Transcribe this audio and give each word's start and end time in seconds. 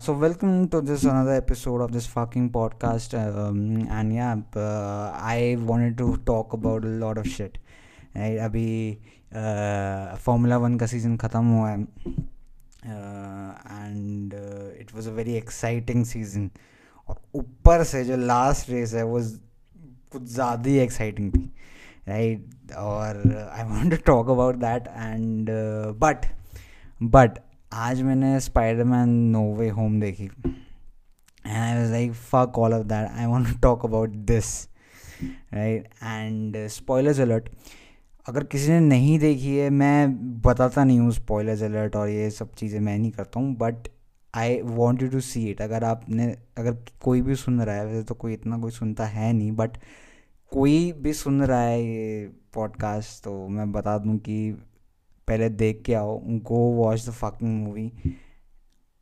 So 0.00 0.14
welcome 0.14 0.66
to 0.70 0.80
this 0.80 1.02
another 1.04 1.34
episode 1.34 1.82
of 1.82 1.92
this 1.92 2.06
fucking 2.06 2.48
podcast. 2.52 3.12
Um, 3.12 3.86
and 3.90 4.14
yeah, 4.14 4.34
uh, 4.56 5.10
I 5.14 5.58
wanted 5.60 5.98
to 5.98 6.16
talk 6.24 6.54
about 6.54 6.84
a 6.84 6.92
lot 7.02 7.18
of 7.18 7.26
shit. 7.26 7.58
Right? 8.14 8.38
अभी 8.38 8.96
formula 10.24 10.56
One 10.58 10.78
का 10.78 10.86
season 10.86 11.16
ख़त्म 11.16 11.44
हुआ 11.46 11.68
है 11.68 11.76
and 12.86 14.34
it 14.80 14.94
was 14.94 15.08
a 15.08 15.12
very 15.18 15.34
exciting 15.36 16.04
season 16.04 16.50
और 17.08 17.20
ऊपर 17.42 17.84
से 17.92 18.04
जो 18.04 18.16
last 18.16 18.70
race 18.70 18.94
है 18.94 19.04
वो 19.12 19.20
कुछ 20.12 20.22
ज़्यादा 20.22 20.70
ही 20.70 20.78
एक्साइटिंग 20.86 21.30
थी 21.34 21.44
राइट 22.08 22.72
और 22.86 23.22
I 23.52 23.68
want 23.74 23.90
to 23.90 24.02
talk 24.06 24.30
about 24.30 24.56
that 24.64 24.88
and 24.88 25.50
but 26.00 26.26
but 27.02 27.38
आज 27.72 28.00
मैंने 28.02 28.38
स्पाइडरमैन 28.40 29.08
नो 29.08 29.42
वे 29.54 29.68
होम 29.68 30.00
देखी। 30.00 30.24
And 30.24 31.46
I 31.46 31.76
was 31.76 31.90
like 31.90 32.12
fuck 32.12 32.58
all 32.58 32.72
of 32.74 32.86
that 32.86 33.08
I 33.10 33.26
want 33.26 33.46
to 33.46 33.52
talk 33.62 33.84
about 33.84 34.10
this 34.30 34.46
right 35.54 35.84
and 36.02 36.56
spoilers 36.68 37.20
alert 37.20 37.48
अगर 38.28 38.44
किसी 38.44 38.68
ने 38.68 38.80
नहीं 38.80 39.18
देखी 39.18 39.56
है, 39.56 39.68
मैं 39.70 40.40
बताता 40.40 40.84
नहीं 40.84 40.98
हूँ 41.00 41.12
स्पॉयलर्स 41.12 41.62
अलर्ट 41.62 41.96
और 41.96 42.08
ये 42.08 42.30
सब 42.30 42.54
चीज़ें 42.54 42.80
मैं 42.80 42.98
नहीं 42.98 43.10
करता 43.10 43.40
हूँ 43.40 43.54
but 43.56 43.88
I 44.34 44.60
want 44.62 45.02
you 45.02 45.08
to 45.08 45.20
see 45.20 45.44
it 45.46 45.62
अगर 45.62 45.84
आपने, 45.84 46.26
अगर 46.58 46.76
कोई 47.02 47.22
भी 47.22 47.34
सुन 47.34 47.62
रहा 47.62 47.74
है, 47.74 47.86
वैसे 47.86 48.02
तो 48.02 48.14
कोई 48.14 48.32
इतना 48.32 48.58
कोई 48.58 48.70
सुनता 48.70 49.06
है 49.06 49.32
नहीं 49.32 49.52
बट 49.52 49.76
कोई 50.52 50.92
भी 50.92 51.12
सुन 51.12 51.42
रहा 51.42 51.60
है 51.60 51.82
ये 51.82 52.30
पॉडकास्ट 52.54 53.24
तो 53.24 53.48
मैं 53.48 53.72
बता 53.72 53.96
दूँ 53.98 54.16
कि 54.18 54.66
पहले 55.30 55.48
देख 55.48 55.82
के 55.86 55.94
आओ 55.94 56.18
go 56.26 56.58
watch 56.72 57.08
the 57.08 57.12
fucking 57.12 57.64
movie 57.64 57.92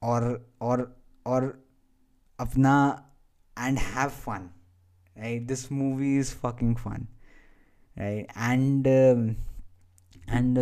और 0.02 0.50
और 0.60 0.96
और 1.26 1.66
अपना 2.40 2.74
and 3.58 3.78
have 3.78 4.08
fun 4.08 4.50
right 5.18 5.42
this 5.42 5.72
movie 5.72 6.18
is 6.18 6.34
fucking 6.34 6.76
fun 6.76 7.06
right 7.98 8.26
and 8.38 8.86
and 10.30 10.58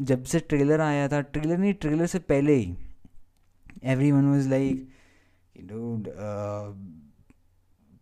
जब 0.00 0.22
से 0.24 0.38
ट्रेलर 0.40 0.80
आया 0.80 1.08
था 1.08 1.20
ट्रेलर 1.20 1.58
नहीं 1.58 1.74
ट्रेलर 1.74 2.06
से 2.06 2.18
पहले 2.18 2.52
ही 2.54 2.76
एवरी 3.84 4.12
वन 4.12 4.24
वॉज़ 4.24 4.48
लाइक 4.48 4.88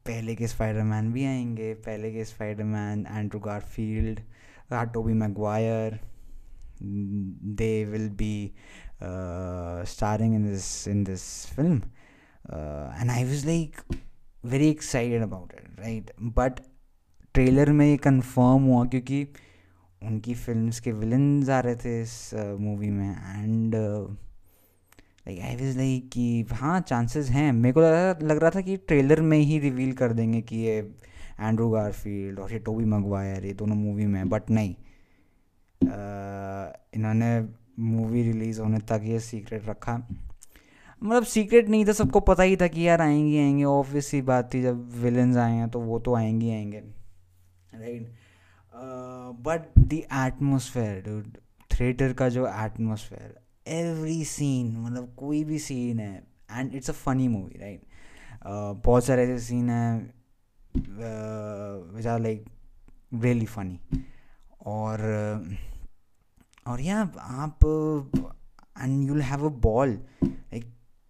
पहले 0.06 0.34
के 0.36 0.46
स्पाइडरमैन 0.46 1.12
भी 1.12 1.24
आएँगे, 1.24 1.74
पहले 1.74 2.12
के 2.12 2.24
Spiderman 2.24 3.06
Andrew 3.10 3.40
Garfield 3.40 4.20
Toby 4.72 5.12
Maguire 5.12 6.00
they 6.80 7.84
will 7.84 8.08
be 8.10 8.54
uh, 9.02 9.84
starring 9.84 10.34
in 10.34 10.46
this 10.52 10.86
in 10.86 11.04
this 11.04 11.46
film. 11.46 11.82
Uh, 12.48 12.92
and 13.00 13.10
i 13.10 13.24
was 13.24 13.44
like 13.44 13.80
very 14.44 14.68
excited 14.68 15.22
about 15.22 15.52
it 15.52 15.66
right? 15.84 16.10
But 16.36 16.60
trailer 17.34 17.72
में 17.72 17.86
ये 17.86 17.96
confirm 17.96 18.62
हुआ 18.62 18.84
क्योंकि 18.84 19.26
उनकी 20.02 20.34
फिल्म्स 20.34 20.80
के 20.80 20.92
विलन्स 20.92 21.48
आ 21.48 21.60
रहे 21.60 21.76
थे 21.76 22.00
इस 22.02 22.30
मूवी 22.34 22.90
में 22.90 23.10
and 23.10 23.74
like 23.74 25.40
I 25.40 25.56
was 25.56 25.76
like 25.76 26.08
कि 26.12 26.46
हाँ 26.52 26.80
चांसेस 26.80 27.28
हैं। 27.30 27.52
मेरे 27.52 27.72
को 27.72 27.80
लग 28.26 28.38
रहा 28.42 28.50
था 28.50 28.60
कि 28.60 28.76
ट्रेलर 28.76 29.20
में 29.20 29.38
ही 29.38 29.58
रिवील 29.58 29.92
कर 29.92 30.12
देंगे 30.12 30.40
कि 30.40 30.56
ये 30.56 30.78
एंड्रू 31.40 31.70
गारफील्ड 31.70 32.38
और 32.38 32.52
ये 32.52 32.58
टोबी 32.58 32.84
मंगवायर 32.84 33.46
ये 33.46 33.52
दोनों 33.52 33.76
मूवी 33.76 34.06
में 34.06 34.28
बट 34.28 34.50
नहीं। 34.50 34.74
इन्होंने 35.86 37.40
मूवी 37.82 38.22
रिलीज़ 38.22 38.60
होने 38.60 38.78
तक 38.88 39.00
ये 39.04 39.20
सीक्रेट 39.20 39.66
रखा। 39.68 39.96
मतलब 41.02 41.24
सीक्रेट 41.24 41.68
नहीं 41.68 41.84
था, 41.86 41.92
सबको 41.92 42.20
पता 42.20 42.42
ही 42.42 42.56
था 42.56 42.66
कि 42.66 42.86
यार 42.86 43.00
आएँगे 43.00 43.38
आएँगे। 43.38 43.64
ऑब्वियस 43.64 44.10
ही 44.14 44.20
बात 44.22 44.52
थी, 44.54 44.62
जब 44.62 44.88
विलन्स 45.02 45.36
आए 45.36 45.52
हैं 45.52 45.68
तो 45.70 45.80
वो 45.80 45.98
तो 45.98 46.14
आएँगे 46.14 46.50
आएँगे। 46.52 46.78
Right 47.74 48.14
but 49.44 49.68
the 49.78 49.92
atmosphere 49.92 51.22
theatre 51.70 52.12
का 52.12 52.28
जो 52.28 52.46
एटमोसफेयर 52.46 53.34
एवरी 53.66 54.24
सीन 54.24 54.76
मतलब 54.76 55.14
कोई 55.16 55.42
भी 55.44 55.58
सीन 55.58 56.00
है 56.00 56.22
and 56.50 56.74
it's 56.74 56.90
a 56.90 56.92
funny 56.94 57.28
movie 57.28 57.58
right 57.60 57.82
बहुत 58.84 59.04
सारे 59.04 59.22
ऐसे 59.22 59.38
सीन 59.44 59.70
हैं 59.70 60.14
which 61.94 62.06
are 62.06 62.20
like 62.20 62.44
really 63.14 63.46
funny 63.46 63.78
और 64.66 64.98
और 66.66 66.80
यहाँ 66.80 67.12
आप 67.42 67.64
and 68.78 69.08
you'll 69.08 69.20
have 69.22 69.46
a 69.46 69.52
ball 69.60 69.90
like 70.24 70.64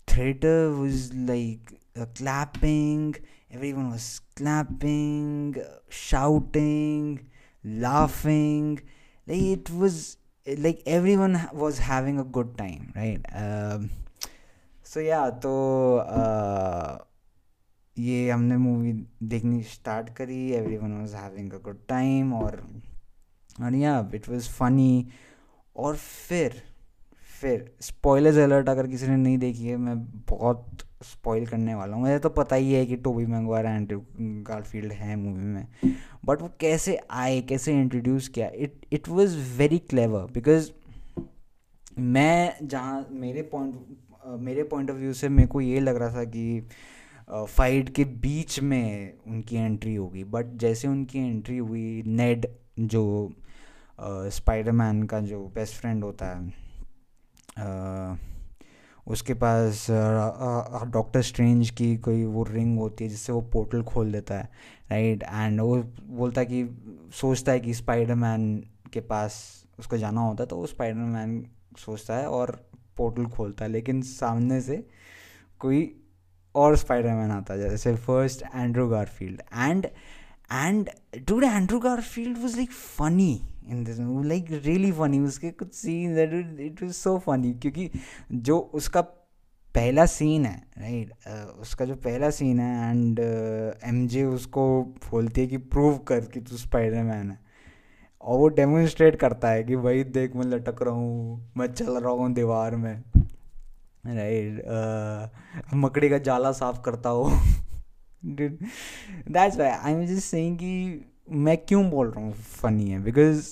theatre 0.08 0.66
was 0.68 1.12
like 1.14 1.70
clapping 1.98 3.14
everyone 3.72 3.90
was 3.90 4.08
clapping 4.36 5.56
shouting 6.08 7.18
laughing 7.64 8.78
it 9.26 9.70
was 9.70 10.00
like 10.46 10.84
everyone 11.16 11.36
was 11.54 11.80
having 11.80 12.18
a 12.18 12.22
good 12.22 12.56
time 12.58 12.92
right 12.96 13.26
so 14.86 15.00
yeah 15.00 15.28
तो 15.44 15.52
ये 17.96 18.30
हमने 18.30 18.56
movie 18.56 18.92
देखनी 19.22 19.62
start 19.62 20.08
करी. 20.16 20.50
Everyone 20.76 20.92
was 21.00 21.14
having 21.16 21.52
a 21.52 21.58
good 21.58 21.78
time 21.88 22.32
और 22.34 22.60
yeah 23.74 23.98
it 24.14 24.28
was 24.28 24.48
funny 24.50 25.06
और 25.76 25.96
फिर 25.96 26.62
फिर 27.40 27.70
spoilers 27.80 28.36
alert 28.38 28.68
अगर 28.68 28.86
किसी 28.86 29.06
ने 29.06 29.16
नहीं 29.16 29.38
देखी 29.38 29.66
है, 29.66 29.76
मैं 29.76 29.96
बहुत 30.30 30.84
स्पॉइल 31.04 31.46
करने 31.46 31.74
वाला 31.74 31.94
हूँ। 31.94 32.02
मुझे 32.02 32.18
तो 32.18 32.28
पता 32.30 32.56
ही 32.56 32.72
है 32.72 32.84
कि 32.86 32.96
टोबी 32.96 33.26
मैंगवार 33.26 33.66
एंड्रू 33.66 34.00
गारफील्ड 34.20 34.92
है 34.92 35.16
मूवी 35.16 35.44
में। 35.44 35.66
बट 36.24 36.42
वो 36.42 36.50
कैसे 36.60 36.98
आए, 37.10 37.40
कैसे 37.40 37.72
इंट्रोड्यूस 37.72 38.28
किया? 38.28 38.48
It 38.48 38.86
it 38.92 39.08
was 39.08 39.36
very 39.58 39.78
clever 39.80 40.24
because 40.32 40.70
मैं 41.98 42.52
जहाँ, 42.62 43.06
मेरे 43.10 43.42
पॉइंट 43.42 43.74
मेरे 44.40 44.62
पॉइंट 44.64 44.90
ऑफ़ 44.90 44.96
व्यू 44.96 45.12
से 45.12 45.28
मेरे 45.28 45.48
को 45.48 45.60
ये 45.60 45.80
लग 45.80 45.96
रहा 45.96 46.16
था 46.16 46.24
कि 46.26 46.60
फाइट 47.28 47.88
के 47.94 48.04
बीच 48.04 48.58
में 48.60 49.12
उनकी 49.26 49.56
एंट्री 49.56 49.94
होगी। 49.94 50.24
बट 50.24 50.56
जैसे 50.56 50.88
उनकी 50.88 51.18
एंट्री 51.20 51.58
हुई 51.58 52.02
नेड 52.06 52.46
जो 52.78 53.32
स्पाइडरमैन 54.00 55.02
का 55.02 55.20
जो 55.20 55.40
बेस्ट 55.54 55.74
फ्रेंड 55.74 56.04
होता 56.04 56.26
है 56.26 56.54
उसके 59.06 59.34
पास 59.34 59.86
डॉक्टर 60.90 61.22
स्ट्रेंज 61.22 61.70
की 61.70 61.96
कोई 61.96 62.24
वो 62.24 62.42
रिंग 62.42 62.78
होती 62.78 63.04
है 63.04 63.10
जिससे 63.10 63.32
वो 63.32 63.40
पोर्टल 63.40 63.82
खोल 63.82 64.12
देता 64.12 64.38
है 64.38 64.48
राइट 64.90 65.22
एंड 65.22 65.60
वो 65.60 65.76
बोलता 66.02 66.40
है 66.40 66.46
कि, 66.46 66.64
सोचता 67.14 67.52
है 67.52 67.60
कि 67.60 67.74
स्पाइडरमैन 67.74 68.64
के 68.92 69.00
पास 69.00 69.64
उसको 69.78 69.98
जाना 69.98 70.20
होता 70.20 70.42
है 70.42 70.48
तो 70.48 70.56
वो 70.56 70.66
स्पाइडरमैन 70.66 71.46
सोचता 71.78 72.16
है 72.16 72.28
और 72.28 72.70
पोर्टल 72.96 73.26
खोलता 73.26 73.64
है, 73.64 73.70
लेकिन 73.70 74.02
सामने 74.02 74.60
से 74.60 74.86
कोई 75.60 76.00
और 76.54 76.76
स्पाइडरमैन 76.76 77.30
आता 77.30 77.54
है, 77.54 77.70
जैसे 77.70 77.94
first 77.96 78.42
Andrew 78.54 78.88
Garfield 78.88 79.40
and 79.40 79.86
and 80.52 80.90
dude 81.28 81.44
Andrew 81.44 81.78
Garfield 81.78 82.38
was 82.38 82.56
like 82.56 82.70
funny 82.70 83.40
in 83.70 83.84
this 83.84 83.98
like 84.00 84.50
really 84.50 84.92
funny 84.92 85.18
उसके 85.18 85.50
कुछ 85.50 85.72
scene 85.74 86.18
it 86.60 86.82
was 86.82 86.92
so 86.92 87.18
funny 87.18 87.52
क्योंकि 87.52 87.90
जो 88.32 88.58
उसका 88.74 89.00
पहला 89.74 90.06
सीन 90.06 90.46
है 90.46 90.62
राइट 90.78 91.08
right? 91.08 91.28
uh, 91.28 91.60
उसका 91.60 91.84
जो 91.84 91.94
पहला 91.94 92.30
सीन 92.30 92.60
है 92.60 92.90
एंड 92.90 93.18
एम 93.88 94.06
जे 94.08 94.24
उसको 94.24 94.82
बोलती 95.10 95.40
है 95.40 95.46
कि 95.46 95.56
प्रूव 95.56 95.98
कर 95.98 96.20
कि 96.20 96.40
तू 96.40 96.56
स्पाइडर 96.56 97.02
मैन 97.02 97.30
है 97.30 97.38
और 98.20 98.38
वो 98.38 98.48
डेमोन्स्ट्रेट 98.48 99.16
करता 99.16 99.48
है 99.48 99.64
कि 99.64 99.76
भाई 99.76 100.04
देख 100.04 100.36
मैं 100.36 100.44
लटक 100.44 100.82
रहा 100.82 100.94
हूँ 100.94 101.52
मैं 101.56 101.66
चल 101.66 101.98
रहा 101.98 102.12
हूँ 102.12 102.32
दीवार 102.34 102.76
में 102.76 103.02
राइट 104.06 104.54
right? 104.54 105.68
uh, 105.68 105.74
मकड़ी 105.74 106.08
का 106.08 106.18
जाला 106.18 106.52
साफ़ 106.52 106.80
करता 106.80 107.08
हो 107.08 107.30
that's 108.24 109.58
why 109.58 109.68
I 109.68 109.92
am 109.92 110.04
just 110.06 110.24
saying 110.24 110.56
कि 110.58 111.04
मैं 111.28 111.56
क्यों 111.58 111.88
बोल 111.90 112.10
रहा 112.10 112.24
हूँ 112.24 112.32
फ़नी 112.32 112.90
है? 112.90 113.02
Because 113.02 113.46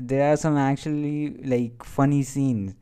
there 0.00 0.22
are 0.22 0.36
some 0.36 0.58
actually 0.60 1.48
like 1.48 1.82
funny 1.84 2.22
scene 2.24 2.72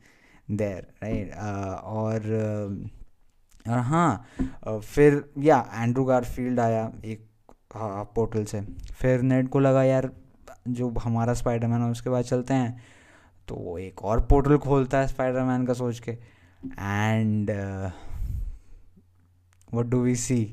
there 0.51 0.87
right 1.03 1.33
और 1.33 2.19
uh, 2.19 3.71
और 3.71 3.79
हाँ 3.79 4.25
uh, 4.67 4.79
फिर 4.79 5.23
या 5.37 5.57
एंड्रू 5.73 6.03
गारफील्ड 6.05 6.59
आया 6.59 6.91
एक 7.05 7.25
हाँ 7.75 8.03
पोर्टल 8.15 8.43
से। 8.45 8.61
फिर 8.93 9.21
नेट 9.21 9.49
को 9.49 9.59
लगा 9.59 9.83
यार 9.83 10.09
जो 10.67 10.89
हमारा 11.03 11.33
स्पाइडरमैन 11.33 11.81
है 11.81 11.89
उसके 11.91 12.09
बाद 12.09 12.23
चलते 12.25 12.53
हैं। 12.53 12.83
तो 13.47 13.55
वो 13.55 13.77
एक 13.77 14.03
और 14.03 14.19
पोर्टल 14.27 14.57
खोलता 14.57 14.99
है 14.99 15.07
स्पाइडरमैन 15.07 15.65
का 15.65 15.73
सोच 15.73 15.99
के। 15.99 16.11
And 16.11 17.51
what 19.73 19.85
do 19.85 20.01
we 20.03 20.15
see 20.15 20.43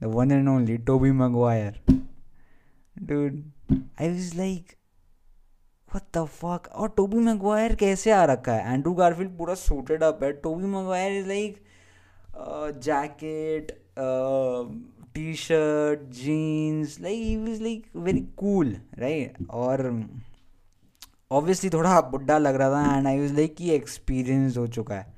the 0.00 0.04
one 0.04 0.32
and 0.32 0.48
only 0.48 0.76
Tobey 0.78 1.10
Maguire 1.12 1.80
dude 2.96 3.42
i 4.00 4.08
was 4.08 4.32
like 4.36 4.74
what 5.88 6.16
the 6.16 6.24
fuck 6.26 6.68
और 6.74 6.88
टोबी 6.96 7.18
मैगवायर 7.18 7.74
कैसे 7.76 8.10
आ 8.10 8.24
रखा 8.24 8.52
है? 8.52 8.72
एंड्रू 8.74 8.92
गारफील्ड 8.94 9.36
पूरा 9.38 9.54
सूटेड 9.54 10.02
अप 10.02 10.22
है। 10.22 10.32
Tobey 10.32 10.66
Maguire 10.66 11.12
is 11.12 11.28
like 11.28 11.62
jacket 12.84 13.70
T 15.14 15.34
shirt 15.34 16.10
jeans 16.14 17.00
like 17.00 17.22
he 17.22 17.36
was 17.36 17.60
like 17.62 17.84
very 17.96 18.20
cool 18.36 18.76
right 18.98 19.36
और 19.50 19.86
obviously 21.32 21.70
थोड़ा 21.70 22.00
बुढ़ा 22.00 22.38
लग 22.38 22.56
रहा 22.56 22.70
था 22.70 22.96
एंड 22.96 23.06
आई 23.06 23.20
वाज 23.20 23.32
लाइक 23.32 23.54
कि 23.56 23.70
एक्सपीरियंस 23.70 24.56
हो 24.56 24.66
चुका 24.66 24.94
है। 24.94 25.12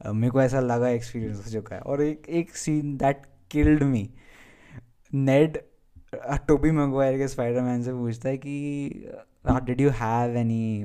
Uh, 0.00 0.12
मेरे 0.14 0.30
को 0.30 0.40
ऐसा 0.42 0.60
लगा 0.60 0.88
एक्सपीरियंस 0.88 1.44
हो 1.46 1.50
चुका 1.50 1.76
है। 1.76 1.82
और 1.82 2.02
एक 2.02 2.26
एक 2.28 2.56
scene 2.56 2.96
that 2.96 3.22
killed 3.50 3.82
me 3.82 4.08
Ned 5.14 5.58
Tobey 6.14 6.70
Maguire 6.70 7.18
के 7.18 7.28
स्पाइडरमैन 7.28 7.82
से 7.82 7.92
पूछता 7.92 8.28
है 8.28 8.36
कि 8.38 8.54
did 9.64 9.80
you 9.80 9.90
have 10.00 10.36
any 10.36 10.84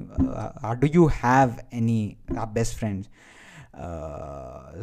do 0.79 0.87
you 0.93 1.05
have 1.15 1.55
any 1.73 2.17
best 2.31 2.77
friends 2.77 3.09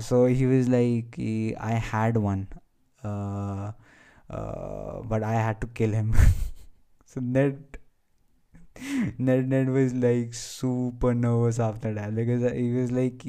so 0.08 0.25
he 0.26 0.46
was 0.46 0.69
like 0.69 1.16
I 1.60 1.81
had 1.92 2.16
one 2.26 2.46
but 5.10 5.22
I 5.25 5.37
had 5.37 5.60
to 5.60 5.69
kill 5.76 5.94
him 5.94 6.12
so 7.10 7.20
Ned 7.20 7.76
Ned 9.28 9.48
Ned 9.52 9.70
was 9.76 9.94
like 10.02 10.34
super 10.40 11.10
nervous 11.22 11.56
after 11.64 11.90
that 11.94 12.12
because 12.19 12.44
he 12.58 12.66
was 12.75 12.93
like 12.98 13.25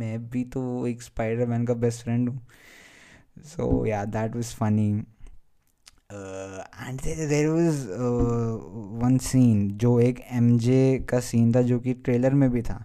मैं 0.00 0.18
भी 0.30 0.42
तो 0.56 0.64
एक 0.86 1.02
Spiderman 1.02 1.64
का 1.66 1.74
best 1.84 2.02
friend 2.04 2.28
हूँ. 2.28 2.40
So 3.44 3.86
या 3.86 4.02
that 4.16 4.36
was 4.40 4.50
funny. 4.58 4.90
There 6.10 7.52
was 7.52 7.88
uh, 7.88 8.56
one 9.04 9.18
scene 9.18 9.70
जो 9.78 9.98
एक 10.00 10.20
M 10.32 10.58
जे 10.58 11.06
का 11.10 11.20
सीन 11.20 11.54
था 11.54 11.62
जो 11.62 11.78
कि 11.80 11.94
ट्रेलर 11.94 12.34
में 12.34 12.50
भी 12.50 12.62
था। 12.62 12.84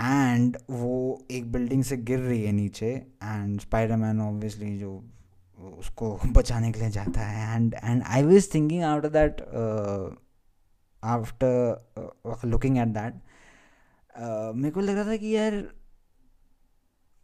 एंड 0.00 0.56
वो 0.70 1.26
एक 1.30 1.52
बिल्डिंग 1.52 1.82
से 1.84 1.96
गिर 1.96 2.18
रही 2.18 2.42
है 2.44 2.52
नीचे 2.52 2.90
एंड 3.22 3.60
स्पाइडरमैन 3.60 4.20
ऑब्वियसली 4.20 4.78
जो 4.78 4.92
उसको 5.78 6.18
बचाने 6.26 6.72
के 6.72 6.80
लिए 6.80 6.90
जाता 6.90 7.20
है। 7.20 7.54
And 7.56 7.74
and 7.84 8.02
I 8.02 8.22
was 8.22 8.48
thinking 8.54 8.82
after 8.82 9.08
that 9.08 9.40
after 11.04 12.48
looking 12.48 12.78
at 12.78 12.88
that 12.88 13.14
मेरे 14.56 14.70
को 14.70 14.80
लग 14.80 14.94
रहा 14.94 15.04
था 15.04 15.16
कि 15.16 15.36
यार 15.36 15.64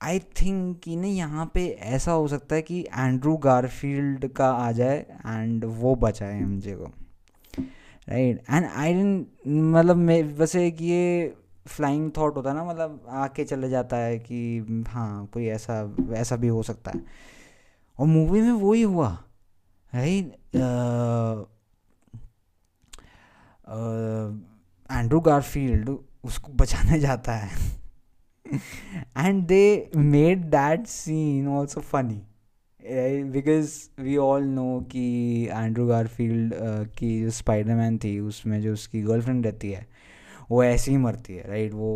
आई 0.01 0.19
थिंक 0.19 0.81
कि 0.83 0.97
नहीं, 0.97 1.17
यहाँ 1.17 1.51
पे 1.55 1.67
ऐसा 1.69 2.13
हो 2.13 2.29
सकता 2.29 2.55
है 2.55 2.63
कि 2.63 2.81
एंड्रू 2.89 3.37
गारफील्ड 3.37 4.27
का 4.33 4.51
आ 4.51 4.71
जाए 4.73 4.99
एंड 5.27 5.65
वो 5.65 5.95
बचाए 5.97 6.39
एम 6.39 6.61
को। 6.61 6.91
राइट 8.09 8.43
एंड 8.51 8.67
आई 8.67 8.95
मतलब 9.47 9.97
मैं 9.97 10.23
वैसे 10.39 10.71
कि 10.71 10.85
ये 10.85 11.35
फ्लाइंग 11.67 12.11
थॉट 12.17 12.37
होता 12.37 12.51
है 12.51 12.57
ना 12.57 12.65
मतलब 12.65 13.07
आके 13.09 13.45
चले 13.45 13.69
जाता 13.71 13.97
है 13.97 14.19
कि 14.19 14.85
हाँ 14.89 15.27
कोई 15.33 15.47
ऐसा 15.49 15.97
ऐसा 16.15 16.37
भी 16.37 16.49
हो 16.49 16.63
सकता 16.63 16.91
है। 16.91 17.03
और 17.99 18.07
मूवी 18.07 18.41
में 18.41 18.53
वो 18.53 18.73
ही 18.73 18.83
हुआ 18.83 19.11
राइट 19.93 20.33
एंड्रू 24.91 25.21
गारफील्ड 25.21 25.91
उसको 26.25 26.53
बचाने 26.55 26.99
जाता 27.01 27.33
है। 27.35 27.51
and 29.17 29.49
they 29.49 29.89
made 29.95 30.51
that 30.51 30.89
scene 30.89 31.47
also 31.47 31.81
funny 31.81 32.25
right? 32.83 33.33
because 33.33 33.91
we 33.99 34.19
all 34.19 34.41
know 34.41 34.81
कि 34.91 35.49
एंड्रू 35.53 35.87
गारफील्ड 35.87 36.55
की 36.99 37.21
जो 37.23 37.31
स्पाइडरमैन 37.31 37.99
थी 37.99 38.19
उसमें 38.21 38.61
जो 38.63 38.73
उसकी 38.73 39.03
गर्लफ्रेंड 39.03 39.47
रहती 39.47 39.71
है 39.73 39.87
वो 40.51 40.65
ऐसे 40.65 40.91
ही 40.91 40.97
मरती 40.97 41.35
है 41.35 41.49
राइट 41.49 41.75
वो 41.75 41.91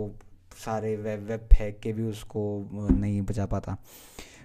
सारे 0.57 0.97
वेब 0.97 1.27
वेब 1.29 1.49
फेंक 1.53 1.79
के 1.83 1.93
भी 1.93 2.03
उसको 2.03 2.43
uh, 2.75 2.91
नहीं 2.91 3.23
बचा 3.23 3.47
पाता 3.47 3.77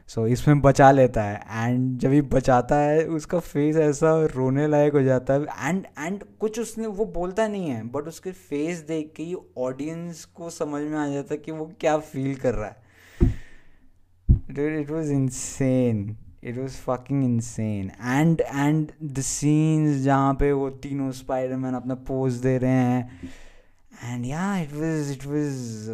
सो 0.10 0.22
so, 0.22 0.28
इसमें 0.28 0.62
बचा 0.62 0.90
लेता 0.92 1.24
है। 1.24 1.66
एंड 1.66 1.98
जब 2.00 2.14
ये 2.14 2.22
बचाता 2.30 2.76
है 2.76 3.04
उसका 3.08 3.40
फेस 3.40 3.76
ऐसा 3.78 4.14
रोने 4.36 4.68
लायक 4.68 4.94
हो 4.94 5.02
जाता 5.02 5.34
है। 5.34 5.42
एंड 5.60 5.86
एंड 6.00 6.24
कुछ 6.40 6.60
उसने 6.60 6.88
वो 6.88 7.06
बोलता 7.06 7.48
नहीं 7.48 7.70
है 7.70 7.84
बट 7.88 8.08
उसके 8.08 8.32
फेस 8.32 8.80
देख 8.88 9.12
के 9.16 9.24
ही 9.24 9.36
ऑडियंस 9.58 10.24
को 10.36 10.50
समझ 10.50 10.82
में 10.82 10.98
आ 10.98 11.08
जाता 11.08 11.34
है 11.34 11.38
कि 11.38 11.52
वो 11.52 11.72
क्या 11.80 11.98
फील 11.98 12.36
कर 12.36 12.56
रहा 12.56 12.70
है। 12.70 12.88
It 14.82 14.90
was 14.92 15.12
insane 15.12 16.18
it 16.44 16.58
was 16.58 16.78
fucking 16.80 17.24
insane 17.24 17.92
and 18.02 18.42
and 18.42 18.92
the 19.04 19.22
scenes 19.22 20.02
जहाँ 20.04 20.34
पे 20.34 20.52
वो 20.52 20.70
तीनों 20.84 21.12
स्पाइडरमैन 21.12 21.74
अपना 21.74 21.96
पोज 22.10 22.34
दे 22.34 22.58
रहे 22.58 22.72
हैं। 22.72 23.22
And 24.06 24.26
yeah 24.26 24.58
it 24.58 24.74
was 24.74 25.12
it 25.14 25.26
was 25.28 25.90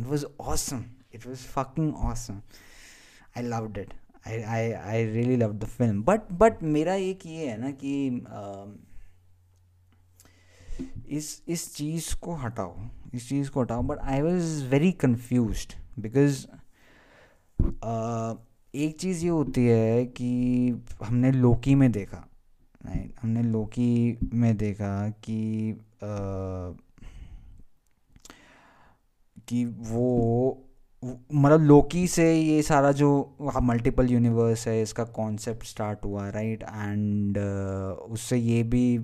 it 0.00 0.06
was 0.06 0.24
awesome 0.40 0.82
it 1.14 1.26
was 1.26 1.44
fucking 1.56 1.94
awesome. 1.94 2.42
I 3.36 3.42
loved 3.42 3.78
it. 3.78 3.94
I 4.26 4.34
i 4.56 4.62
i 4.94 5.02
really 5.14 5.36
loved 5.36 5.60
the 5.60 5.66
film. 5.66 6.02
But 6.02 6.26
but 6.42 6.62
मेरा 6.62 6.94
एक 6.94 7.26
ये 7.26 7.48
है 7.48 7.60
ना 7.60 7.70
कि 7.70 8.24
uh, 8.40 8.68
इस 11.08 11.42
इस 11.48 11.74
चीज़ 11.76 12.14
को 12.16 12.34
हटाओ। 12.34 12.76
इस 13.14 13.28
चीज़ 13.28 13.50
को 13.50 13.62
हटाओ। 13.62 13.82
But 13.82 13.98
I 13.98 14.22
was 14.22 14.64
very 14.64 14.92
confuse 14.92 15.66
because 16.00 16.46
एक 18.74 18.96
चीज़ 19.00 19.24
ये 19.24 19.30
होती 19.30 19.66
है 19.66 20.06
कि 20.06 20.30
हमने 21.02 21.32
लोकी 21.32 21.74
में 21.74 21.92
देखा 21.92 22.28
राइट 22.86 23.14
हमने 23.22 23.42
लोकी 23.42 24.18
में 24.34 24.56
देखा 24.56 25.08
कि 25.10 25.72
uh, 26.04 26.84
कि 29.48 29.64
वो 29.64 30.63
मतलब 31.34 31.60
लोकी 31.60 32.06
से 32.06 32.34
ये 32.34 32.62
सारा 32.62 32.92
जो 32.92 33.36
मल्टीपल 33.62 34.10
यूनिवर्स 34.10 34.68
है 34.68 34.82
इसका 34.82 35.04
कॉन्सेप्ट 35.04 35.64
स्टार्ट 35.64 36.04
हुआ 36.04 36.28
राइट 36.28 36.62
एंड 36.62 37.38
uh, 37.38 38.12
उससे 38.12 38.36
ये 38.36 38.62
भी 38.62 38.98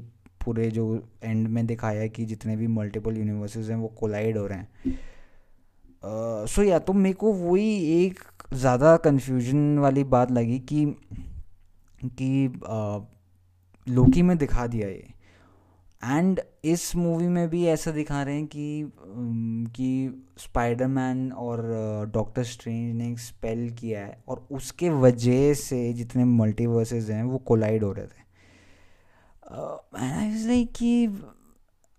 पूरे 0.45 0.71
जो 0.71 1.03
एंड 1.25 1.49
में 1.49 1.67
दिखाया 1.67 2.01
है 2.01 2.09
कि 2.09 2.25
जितने 2.25 2.57
भी 2.57 2.67
मल्टीपल 2.67 3.17
यूनिवर्सेस 3.17 3.69
हैं 3.69 3.77
वो 3.77 3.89
कोलाइड 3.89 4.39
हो 4.39 4.47
रहे 4.47 4.59
हैं। 4.59 4.99
सो 6.47 6.63
uh, 6.63 6.69
या 6.69 6.79
तो 6.79 6.93
मेरे 6.93 7.15
को 7.15 7.33
वही 7.33 7.77
एक 8.05 8.21
ज़्यादा 8.53 8.97
कन्फ्यूज़न 8.97 9.79
वाली 9.79 10.05
बात 10.05 10.31
लगी 10.31 10.59
कि 10.59 10.85
कि 12.05 12.49
uh, 12.49 13.01
लोकी 13.89 14.23
में 14.23 14.39
दिखा 14.39 14.67
दिया 14.67 14.89
ये। 14.89 15.20
एंड 16.05 16.41
इस 16.65 16.97
मूवी 16.97 17.29
में 17.29 17.49
भी 17.49 17.67
ऐसा 17.67 17.91
दिखा 17.91 18.23
रहे 18.23 18.35
हैं 18.35 18.47
कि 18.47 18.93
कि 19.67 20.23
स्पाइडरमैन 20.39 21.33
और 21.33 21.63
डॉक्टर 22.15 22.45
स्ट्रेंज 22.45 22.97
ने 22.97 23.13
एक 23.13 23.19
स्पेल 23.19 23.71
किया 23.71 24.01
है 24.07 24.25
और 24.29 24.49
उसके 24.51 24.91
वजह 24.91 25.55
से 25.55 25.93
जितने 25.93 26.25
मल्टीवर्सेस 26.25 27.11
हैं 27.11 27.23
वो 27.23 27.39
कोलाइड 27.39 27.85
हो 27.85 27.93
रहे 27.93 28.07
थे। 28.07 28.21
लाइक 30.47 30.73
कि 30.73 31.07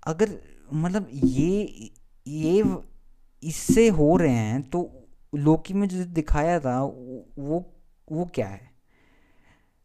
अगर 0.04 0.40
मतलब 0.74 1.08
ये 1.14 1.62
ये 2.28 2.64
इससे 3.44 3.88
हो 3.90 4.18
रहे 4.18 4.36
हैं 4.36 4.70
तो 4.70 5.08
लोकी 5.36 5.74
में 5.74 5.88
जो 5.88 6.06
दिखाया 6.06 6.60
था 6.60 6.84
वो 6.84 7.74
वो 8.12 8.26
क्या 8.26 8.48
है? 8.48 8.71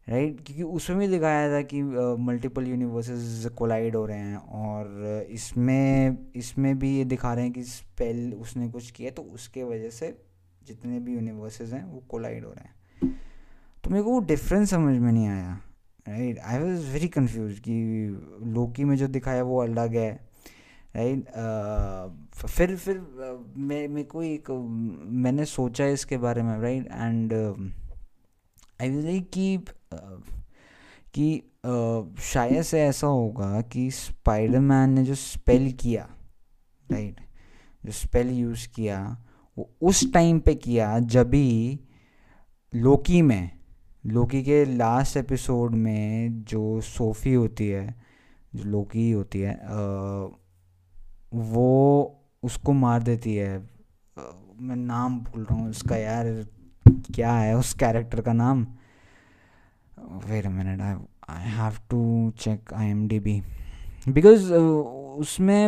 राइट? 0.07 0.41
क्योंकि 0.45 0.63
उसमें 0.63 0.99
भी 0.99 1.07
दिखाया 1.07 1.49
था 1.51 1.61
कि 1.61 1.81
मल्टीपल 2.19 2.67
यूनिवर्सेस 2.67 3.45
कोलाइड 3.57 3.95
हो 3.95 4.05
रहे 4.05 4.17
हैं 4.17 4.37
और 4.37 5.27
इसमें 5.31 6.17
इसमें 6.35 6.79
भी 6.79 6.97
ये 6.97 7.05
दिखा 7.05 7.33
रहे 7.33 7.43
हैं 7.43 7.53
कि 7.53 7.63
स्पेल 7.63 8.33
उसने 8.33 8.69
कुछ 8.69 8.91
किया 8.91 9.11
तो 9.11 9.21
उसके 9.21 9.63
वजह 9.63 9.89
से 9.89 10.17
जितने 10.67 10.99
भी 10.99 11.13
यूनिवर्सेस 11.13 11.73
हैं 11.73 11.83
वो 11.85 12.03
कोलाइड 12.09 12.45
हो 12.45 12.51
रहे 12.51 12.63
हैं 12.63 12.75
तो 13.83 13.89
मेरे 13.89 14.03
को 14.03 14.11
वो 14.11 14.19
डिफरेंस 14.19 14.69
समझ 14.69 14.97
में 14.97 15.11
नहीं 15.11 15.27
आया 15.27 15.61
right 16.07 16.39
I 16.39 16.59
was 16.59 16.91
very 16.91 17.07
confuse 17.07 17.59
कि 17.59 17.73
लोकी 18.43 18.83
में 18.83 18.95
जो 18.97 19.07
दिखाया 19.07 19.43
वो 19.43 19.61
अलग 19.61 19.95
है 19.95 20.27
राइट 20.95 21.19
right? 21.19 22.43
uh, 22.43 22.47
फिर 22.47 22.75
फिर 22.75 22.97
uh, 22.97 23.57
मैं 23.57 23.87
मेरे 23.87 24.03
को 24.03 24.23
एक 24.23 24.51
मैंने 25.05 25.45
सोचा 25.45 25.85
इसके 25.85 26.17
बारे 26.17 26.43
में 26.43 26.59
right 26.59 26.87
and 26.87 27.33
I 28.81 28.89
will 28.89 29.03
like 29.05 29.29
कि 29.29 29.57
कि 29.93 31.41
शायद 32.23 32.61
से 32.61 32.81
ऐसा 32.81 33.07
होगा 33.07 33.61
कि 33.61 33.89
स्पाइडरमैन 33.91 34.89
ने 34.89 35.03
जो 35.03 35.15
स्पेल 35.15 35.71
किया 35.73 36.07
राइट 36.85 37.21
जो 37.85 37.91
स्पेल 37.91 38.29
यूज़ 38.29 38.67
किया, 38.75 38.99
वो 39.57 39.69
उस 39.81 40.11
टाइम 40.13 40.39
पे 40.39 40.55
किया 40.55 40.97
जब 40.99 41.29
भी 41.29 41.79
लोकी 42.73 43.21
में 43.21 43.49
लोकी 44.03 44.41
के 44.43 44.63
लास्ट 44.65 45.17
एपिसोड 45.17 45.71
में 45.75 46.43
जो 46.43 46.81
सोफ़ी 46.81 47.33
होती 47.33 47.67
है, 47.67 47.95
जो 48.55 48.63
लोकी 48.63 49.09
होती 49.11 49.39
है 49.39 49.55
वो 51.33 52.13
उसको 52.43 52.73
मार 52.73 53.03
देती 53.03 53.35
है। 53.35 53.57
मैं 54.59 54.75
नाम 54.75 55.19
भूल 55.21 55.43
रहा 55.43 55.55
हूँ, 55.55 55.69
उसका 55.69 55.95
यार 55.95 56.25
क्या 56.85 57.31
है, 57.31 57.55
उस 57.57 57.73
कैरेक्टर 57.73 58.21
का 58.21 58.33
नाम? 58.33 58.65
A 60.45 60.49
minute 60.49 60.81
I 60.81 60.95
I 61.29 61.49
have 61.49 61.73
to 61.89 62.31
check 62.37 62.73
I 62.73 62.87
M 62.87 63.07
D 63.07 63.19
B 63.19 63.41
because 64.09 64.53
उसमें 64.53 65.67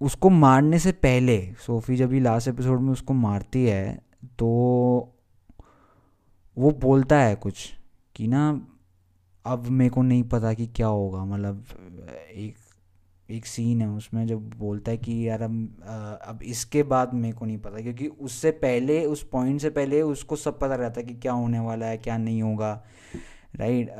उसको 0.00 0.30
मारने 0.30 0.78
से 0.78 0.92
पहले, 0.92 1.54
सोफ़ी 1.58 1.96
जब 1.96 2.08
भी 2.08 2.20
लास्ट 2.20 2.48
एपिसोड 2.48 2.80
में 2.80 2.92
उसको 2.92 3.14
मारती 3.14 3.64
है 3.64 4.02
तो 4.24 4.46
वो 6.58 6.70
बोलता 6.70 7.18
है 7.18 7.34
कुछ 7.34 7.74
कि 8.14 8.26
ना, 8.26 8.66
अब 9.46 9.66
मेरे 9.66 9.90
को 9.90 10.02
नहीं 10.02 10.22
पता 10.22 10.54
कि 10.54 10.66
क्या 10.66 10.86
होगा 10.86 11.24
मतलब 11.24 11.64
एक 12.34 12.56
एक 13.30 13.46
सीन 13.46 13.80
है 13.80 13.88
उसमें 13.88 14.26
जब 14.26 14.50
बोलता 14.50 14.90
है 14.90 14.96
कि 14.96 15.28
यार 15.28 15.42
अब 15.42 15.76
अब 16.26 16.42
इसके 16.42 16.82
बाद 16.82 17.14
मेरे 17.14 17.36
को 17.36 17.46
नहीं 17.46 17.58
पता 17.58 17.80
क्योंकि 17.80 18.06
उससे 18.06 18.50
पहले 18.50 19.04
उस 19.04 19.28
पॉइंट 19.28 19.60
से 19.60 19.70
पहले 19.70 20.02
उसको 20.02 20.36
सब 20.36 20.58
पता 20.58 20.74
रहता 20.74 21.00
है 21.00 21.06
कि 21.06 21.14
क्या 21.14 21.32
होने 21.32 21.58
वाला 21.58 21.86
है 21.86 21.98
क्या 21.98 22.18
नहीं 22.18 22.42
होगा 22.42 22.84
राइट 23.56 23.90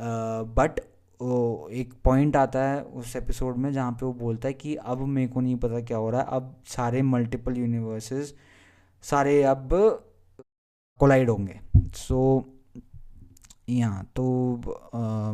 बट 0.43 0.79
वो 1.21 1.69
एक 1.71 1.93
पॉइंट 2.03 2.35
आता 2.35 2.63
है 2.63 2.81
उस 2.81 3.15
एपिसोड 3.15 3.57
में 3.57 3.73
जहाँ 3.73 3.91
पे 3.91 4.05
वो 4.05 4.13
बोलता 4.13 4.47
है 4.47 4.53
कि 4.53 4.75
अब 4.75 5.01
मेरे 5.01 5.27
को 5.27 5.41
नहीं 5.41 5.55
पता 5.55 5.81
क्या 5.81 5.97
हो 5.97 6.09
रहा 6.09 6.21
है 6.21 6.27
अब 6.29 6.55
सारे 6.65 7.01
मल्टीपल 7.01 7.57
यूनिवर्सेस 7.57 8.35
सारे 9.01 9.43
अब 9.43 9.69
कोलाइड 10.99 11.29
होंगे। 11.29 11.59
सो 11.77 12.45
so, 12.75 12.81
यहाँ 13.69 14.11
तो 14.15 14.55
आ, 14.95 15.33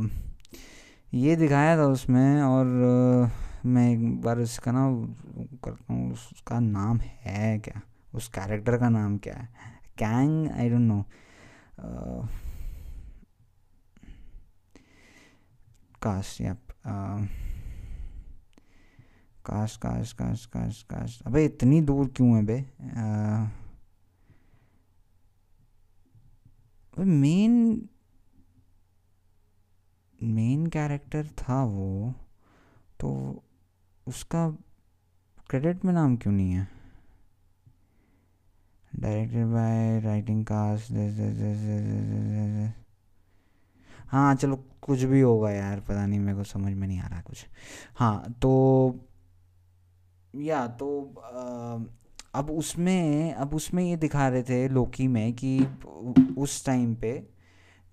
ये 1.13 1.35
दिखाया 1.35 1.77
था 1.77 1.85
उसमें 1.85 2.41
और 2.41 2.65
मैं 3.65 3.89
एक 3.91 4.21
बार 4.21 4.39
उसका 4.39 4.71
ना 4.71 4.85
करता 5.63 5.93
हूँ, 5.93 6.11
उसका 6.13 6.59
नाम 6.59 6.99
है 6.99 7.57
क्या? 7.59 7.81
उस 8.13 8.27
कैरेक्टर 8.27 8.77
का 8.77 8.89
नाम 8.89 9.17
क्या 9.17 9.35
है? 9.35 9.47
कैंग 9.97 10.49
आई 10.51 10.69
डोंट 10.69 10.81
नो 10.81 11.03
काश 16.01 16.39
या 16.41 16.53
काश 19.45 19.75
काश 19.77 20.11
काश 20.13 20.45
काश 20.45 20.81
काश। 20.83 21.21
अबे, 21.25 21.45
इतनी 21.45 21.81
दूर 21.81 22.07
क्यों 22.15 22.35
है 22.35 22.43
बे? 22.45 22.59
मेन 26.99 27.87
मेन 30.19 30.67
कैरेक्टर 30.67 31.27
था 31.39 31.63
वो 31.63 32.13
तो 32.99 33.09
उसका 34.07 34.57
क्रेडिट 35.49 35.85
में 35.85 35.93
नाम 35.93 36.17
क्यों 36.17 36.33
नहीं 36.33 36.51
है? 36.51 36.67
डायरेक्टेड 38.99 39.45
बाय 39.45 39.99
राइटिंग 39.99 40.45
कास्ट 40.45 40.91
हाँ 44.07 44.35
चलो 44.35 44.63
कुछ 44.81 44.99
भी 44.99 45.21
होगा 45.21 45.51
यार 45.51 45.79
पता 45.79 46.05
नहीं 46.05 46.19
मेरे 46.19 46.37
को 46.37 46.43
समझ 46.43 46.73
में 46.73 46.87
नहीं 46.87 46.99
आ 46.99 47.07
रहा 47.07 47.21
कुछ। 47.21 47.45
हाँ 47.95 48.33
तो 48.41 48.99
या 50.35 50.67
तो 50.67 51.13
आ, 51.17 52.39
अब 52.39 52.51
उसमें 52.51 53.33
अब 53.33 53.55
उसमें 53.55 53.83
ये 53.83 53.95
दिखा 53.95 54.27
रहे 54.27 54.43
थे 54.43 54.69
लोकी 54.69 55.07
में 55.07 55.33
कि 55.33 55.65
उस 56.37 56.65
टाइम 56.65 56.95
पे 56.95 57.27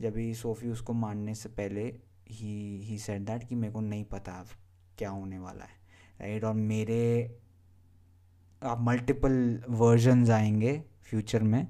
जब 0.00 0.16
ही 0.16 0.34
सोफ़ी 0.34 0.68
उसको 0.68 0.92
मारने 0.92 1.34
से 1.34 1.48
पहले 1.48 1.84
ही 2.28 2.80
ही 2.82 2.98
सेड 2.98 3.24
दैट 3.24 3.48
कि 3.48 3.54
मेरे 3.54 3.72
को 3.72 3.80
नहीं 3.80 4.04
पता 4.04 4.44
क्या 4.98 5.10
होने 5.10 5.38
वाला 5.38 5.64
है। 5.64 5.79
राइट 6.20 6.44
और 6.44 6.54
मेरे 6.54 7.02
अब 8.62 8.80
मल्टीपल 8.80 9.62
वर्जन्स 9.70 10.30
आएँगे 10.30 10.82
फ्यूचर 11.02 11.42
में, 11.42 11.66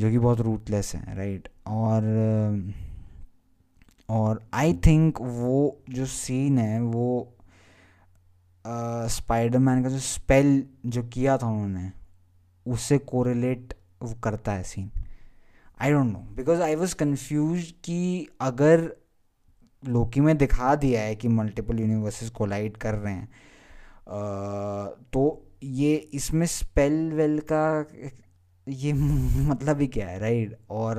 जो 0.00 0.10
कि 0.10 0.18
बहुत 0.18 0.40
रूटलेस 0.40 0.94
हैं 0.94 1.16
राइट 1.16 1.48
और 1.66 2.04
और 4.08 4.42
आई 4.54 4.72
थिंक 4.86 5.20
वो 5.20 5.82
जो 5.90 6.06
सीन 6.06 6.58
है, 6.58 6.80
वो 6.82 7.36
स्पाइडरमैन 8.64 9.82
का 9.82 9.88
जो 9.88 9.98
स्पेल 9.98 10.62
जो 10.86 11.02
किया 11.02 11.36
था 11.38 11.46
उन्होंने 11.46 11.90
उससे 12.66 12.98
कोरिलेट 12.98 13.74
करता 14.24 14.52
है 14.52 14.62
scene 14.62 14.90
I 15.80 15.92
don't 15.92 16.12
know 16.12 16.18
because 16.36 16.62
I 16.62 16.74
was 16.74 16.94
confuse 16.94 17.72
कि 17.84 18.28
अगर 18.40 18.90
लोकी 19.88 20.20
में 20.20 20.38
दिखा 20.38 20.74
दिया 20.74 21.02
है 21.02 21.16
कि 21.16 21.28
मल्टीपल 21.28 21.80
यूनिवर्सेस 21.80 22.30
कोलाइड 22.30 22.76
कर 22.76 22.94
रहे 22.94 23.14
हैं। 23.14 23.28
आ, 24.08 24.86
तो 25.12 25.46
ये 25.62 25.94
इसमें 25.94 26.46
स्पेल 26.46 27.12
वेल 27.12 27.38
का 27.52 27.86
ये 28.68 28.92
मतलब 29.50 29.80
ही 29.80 29.86
क्या 29.86 30.08
है 30.08 30.18
राइट 30.18 30.58
और 30.70 30.98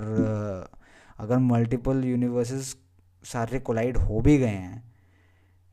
अगर 1.19 1.37
मल्टीपल 1.37 2.05
यूनिवर्सेस 2.05 2.77
सारे 3.23 3.59
कोलाइड 3.59 3.97
हो 3.97 4.21
भी 4.21 4.37
गए 4.37 4.47
हैं 4.47 4.91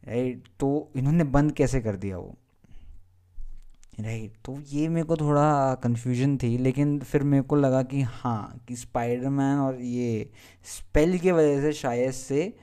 राइट 0.09 0.45
तो 0.61 0.91
इन्होंने 0.97 1.25
बंद 1.25 1.53
कैसे 1.53 1.81
कर 1.81 1.97
दिया 1.97 2.19
वो? 2.19 2.37
राइट 4.00 4.33
तो 4.45 4.61
ये 4.61 4.88
मेरे 4.88 5.07
को 5.07 5.17
थोड़ा 5.17 5.75
कन्फ्यूज़न 5.75 6.37
थी 6.37 6.59
लेकिन 6.59 6.99
फिर 7.00 7.23
मेरे 7.23 7.43
को 7.43 7.57
लगा 7.57 7.83
कि 7.83 8.03
हाँ 8.03 8.65
कि 8.69 8.77
स्पाइडरमैन 8.77 9.59
और 9.59 9.81
ये 9.81 10.31
स्पेल 10.65 11.19
की 11.19 11.31
वजह 11.31 11.61
से 11.61 11.73
शायद 11.73 12.11
से 12.11 12.57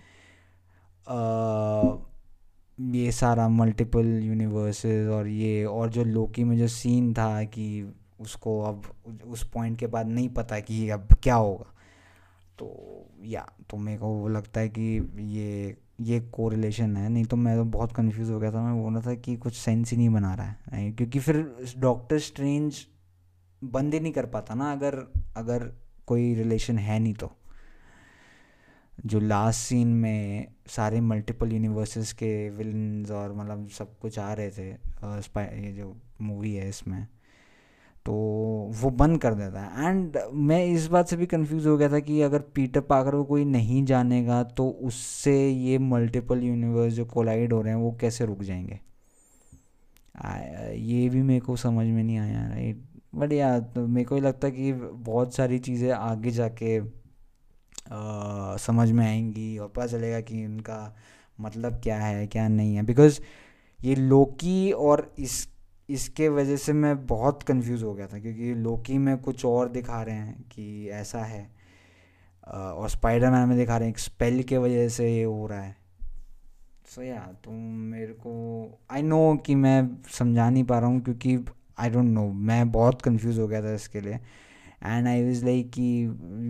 ये 2.79 3.11
सारा 3.11 3.47
मल्टीपल 3.49 4.07
यूनिवर्सेस 4.23 5.09
और 5.09 5.27
ये, 5.27 5.65
और 5.65 5.89
जो 5.89 6.03
लोकी 6.03 6.43
में 6.43 6.57
जो 6.57 6.67
सीन 6.67 7.13
था 7.13 7.43
कि 7.43 7.93
उसको 8.19 8.61
अब, 8.61 8.81
उस 9.25 9.47
पॉइंट 9.49 9.79
के 9.79 9.87
बाद 9.87 10.07
नहीं 10.07 10.29
पता 10.29 10.59
कि 10.59 10.89
अब 10.89 11.07
क्या 11.23 11.35
होगा। 11.35 11.73
तो 12.59 12.69
या 13.23 13.47
तो 13.69 13.77
मेरे 13.77 13.97
को 13.97 14.07
वो 14.07 14.27
लगता 14.27 14.59
है 14.59 14.69
कि 14.69 15.11
ये 15.19 15.77
ये 16.01 16.19
कोरिलेशन 16.19 16.97
है। 16.97 17.09
नहीं 17.09 17.25
तो 17.25 17.35
मैं 17.35 17.55
तो 17.57 17.63
बहुत 17.63 17.91
कंफ्यूज 17.91 18.29
हो 18.29 18.39
गया 18.39 18.51
था। 18.51 18.61
मैं 18.61 18.83
बोल 18.83 18.93
रहा 18.93 19.01
था 19.01 19.13
कि 19.15 19.35
कुछ 19.35 19.53
सेंस 19.53 19.91
ही 19.91 19.97
नहीं 19.97 20.09
बना 20.09 20.33
रहा 20.35 20.55
है। 20.71 20.91
क्योंकि 20.91 21.19
फिर 21.19 21.55
डॉक्टर 21.77 22.19
स्ट्रेंज 22.19 22.85
बंद 23.63 23.93
ही 23.93 23.99
नहीं 23.99 24.13
कर 24.13 24.25
पाता 24.25 24.53
ना 24.53 24.71
अगर 24.71 24.97
अगर 25.37 25.71
कोई 26.07 26.33
रिलेशन 26.35 26.77
है 26.77 26.99
नहीं 26.99 27.13
तो। 27.13 27.31
जो 29.05 29.19
लास्ट 29.19 29.59
सीन 29.59 29.87
में 29.87 30.54
सारे 30.67 31.01
मल्टीपल 31.01 31.51
यूनिवर्सेस 31.53 32.13
के 32.13 32.49
विलन्स 32.49 33.11
और 33.11 33.33
मतलब 33.35 33.67
सब 33.69 33.97
कुछ 33.99 34.19
आ 34.19 34.33
रहे 34.33 34.49
थे 34.49 34.69
ये 34.69 35.71
जो 35.73 35.95
मूवी 36.21 36.53
है 36.55 36.69
इसमें। 36.69 37.05
तो 38.05 38.13
वो 38.75 38.89
बंद 38.91 39.19
कर 39.21 39.33
देता 39.33 39.61
है। 39.61 39.89
एंड 39.89 40.17
मैं 40.33 40.65
इस 40.65 40.87
बात 40.87 41.07
से 41.07 41.17
भी 41.17 41.25
कंफ्यूज 41.25 41.67
हो 41.67 41.77
गया 41.77 41.89
था 41.89 41.99
कि 41.99 42.21
अगर 42.21 42.39
पीटर 42.55 42.81
पाकर 42.81 43.11
को 43.11 43.23
कोई 43.23 43.45
नहीं 43.45 43.83
जानेगा 43.85 44.41
तो 44.43 44.67
उससे 44.81 45.35
ये 45.49 45.77
मल्टीपल 45.77 46.43
यूनिवर्स 46.43 46.93
जो 46.93 47.05
कोलाइड 47.05 47.53
हो 47.53 47.61
रहे 47.61 47.73
हैं, 47.73 47.81
वो 47.81 47.91
कैसे 48.01 48.25
रुक 48.25 48.43
जाएँगे? 48.43 48.79
ये 50.75 51.07
भी 51.09 51.21
मेरे 51.21 51.39
को 51.39 51.55
समझ 51.55 51.85
में 51.87 52.03
नहीं 52.03 52.17
आया 52.17 52.47
राइट 52.49 52.83
बट 53.15 53.33
यार 53.33 53.59
तो 53.75 53.87
मेरे 53.87 54.05
को 54.05 54.17
लगता 54.17 54.47
है 54.47 54.53
कि 54.53 54.71
बहुत 54.73 55.35
सारी 55.35 55.59
चीज़ें 55.59 55.91
आगे 55.91 56.31
जाके 56.31 56.79
समझ 57.87 58.89
में 58.91 59.05
आएँगी 59.05 59.57
और 59.57 59.67
पता 59.67 59.87
चलेगा 59.87 60.19
कि 60.21 60.45
उनका 60.45 60.95
मतलब 61.39 61.79
क्या 61.83 61.97
है, 61.97 62.25
क्या 62.27 62.47
नहीं 62.47 62.75
है। 62.75 62.83
बिकॉज़ 62.83 63.19
ये 63.79 63.95
लोकी 63.95 64.71
और 64.71 65.13
इस, 65.19 65.47
इसके 65.89 66.29
वजह 66.29 66.55
से 66.57 66.73
मैं 66.73 67.05
बहुत 67.07 67.43
कंफ्यूज 67.43 67.83
हो 67.83 67.93
गया 67.93 68.07
था, 68.07 68.19
क्योंकि 68.19 68.53
लोकी 68.53 68.97
में 68.97 69.17
कुछ 69.17 69.45
और 69.45 69.69
दिखा 69.69 70.01
रहे 70.01 70.15
हैं 70.15 70.41
कि 70.51 70.89
ऐसा 70.89 71.19
है। 71.19 71.49
और 72.47 72.89
स्पाइडरमैन 72.89 73.47
में 73.49 73.57
दिखा 73.57 73.77
रहे 73.77 73.87
हैं 73.89 73.95
स्पेल 73.97 74.41
के 74.43 74.57
वजह 74.57 74.87
से 74.89 75.09
ये 75.09 75.23
हो 75.23 75.45
रहा 75.47 75.61
है। 75.61 75.75
सो 76.87 77.01
या 77.01 77.19
तो 77.43 77.51
मेरे 77.51 78.13
को 78.13 78.79
आई 78.91 79.01
नो 79.01 79.35
कि 79.45 79.55
मैं 79.55 79.89
समझा 80.09 80.49
नहीं 80.49 80.63
पा 80.63 80.79
रहा 80.79 80.89
हूँ, 80.89 81.01
क्योंकि 81.01 81.37
आई 81.79 81.89
डोंट 81.89 82.05
नो 82.05 82.27
मैं 82.27 82.71
बहुत 82.71 83.01
कंफ्यूज 83.01 83.39
हो 83.39 83.47
गया 83.47 83.61
था 83.61 83.73
इसके 83.73 84.01
लिए। 84.01 84.19
एंड 84.85 85.07
आई 85.07 85.23
वॉज़ 85.23 85.45
लाइक 85.45 85.71
कि 85.71 85.83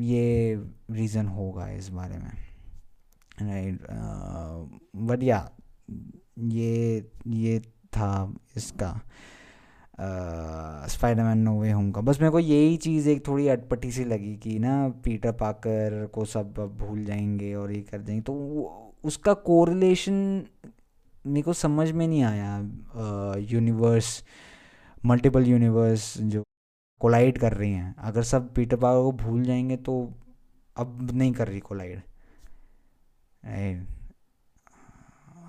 ये 0.06 0.56
रीज़न 0.92 1.27
होगा 1.27 1.70
इस 1.70 1.89
बारे 1.89 2.18
में। 2.18 2.32
राइट 3.42 3.88
बट 5.08 5.24
या 5.24 5.50
ये 6.39 7.12
ये 7.27 7.60
था 7.94 8.34
इसका। 8.58 8.92
स्पाइडरमैन 10.89 11.38
नो 11.38 11.60
वे 11.60 11.72
होम 11.72 11.92
का। 11.92 12.01
बस 12.01 12.20
मेरे 12.22 12.32
को 12.32 12.39
यही 12.39 12.77
चीज़ 12.77 13.10
एक 13.10 13.27
थोड़ी 13.27 13.48
अटपटी 13.48 13.92
सी 13.92 14.04
लगी 14.04 14.36
कि 14.36 14.58
ना 14.60 14.88
पीटर 15.06 15.32
पाकर 15.32 16.06
को 16.13 16.25
सब 16.25 16.54
भूल 16.80 17.04
जाएँगे 17.06 17.54
और 17.54 17.72
ये 17.72 17.82
कर 17.82 18.01
देंगे। 18.01 18.22
तो 18.22 18.34
उसका 19.04 19.34
कोरिलेशन 19.34 20.13
मेरे 21.25 21.42
को 21.42 21.54
समझ 21.54 21.92
में 21.92 22.08
नहीं 22.08 22.24
आया। 22.24 22.58
यूनिवर्स 23.51 24.24
मल्टीपल 25.06 25.48
यूनिवर्स 25.48 26.18
जो 26.18 26.44
कोलाइड 27.02 27.38
कर 27.38 27.54
रही 27.54 27.72
हैं। 27.72 27.96
अगर 28.00 28.24
सब 28.24 28.54
पीटर 28.54 28.75
पाकर 28.75 29.04
को 29.04 29.12
भूल 29.24 29.44
जाएँगे 29.44 29.78
तो 29.78 29.96
अब 30.75 31.10
नहीं 31.14 31.32
कर 31.34 31.48
रही 31.48 31.60
कोलाइड। 31.60 32.02
आई 33.44 33.74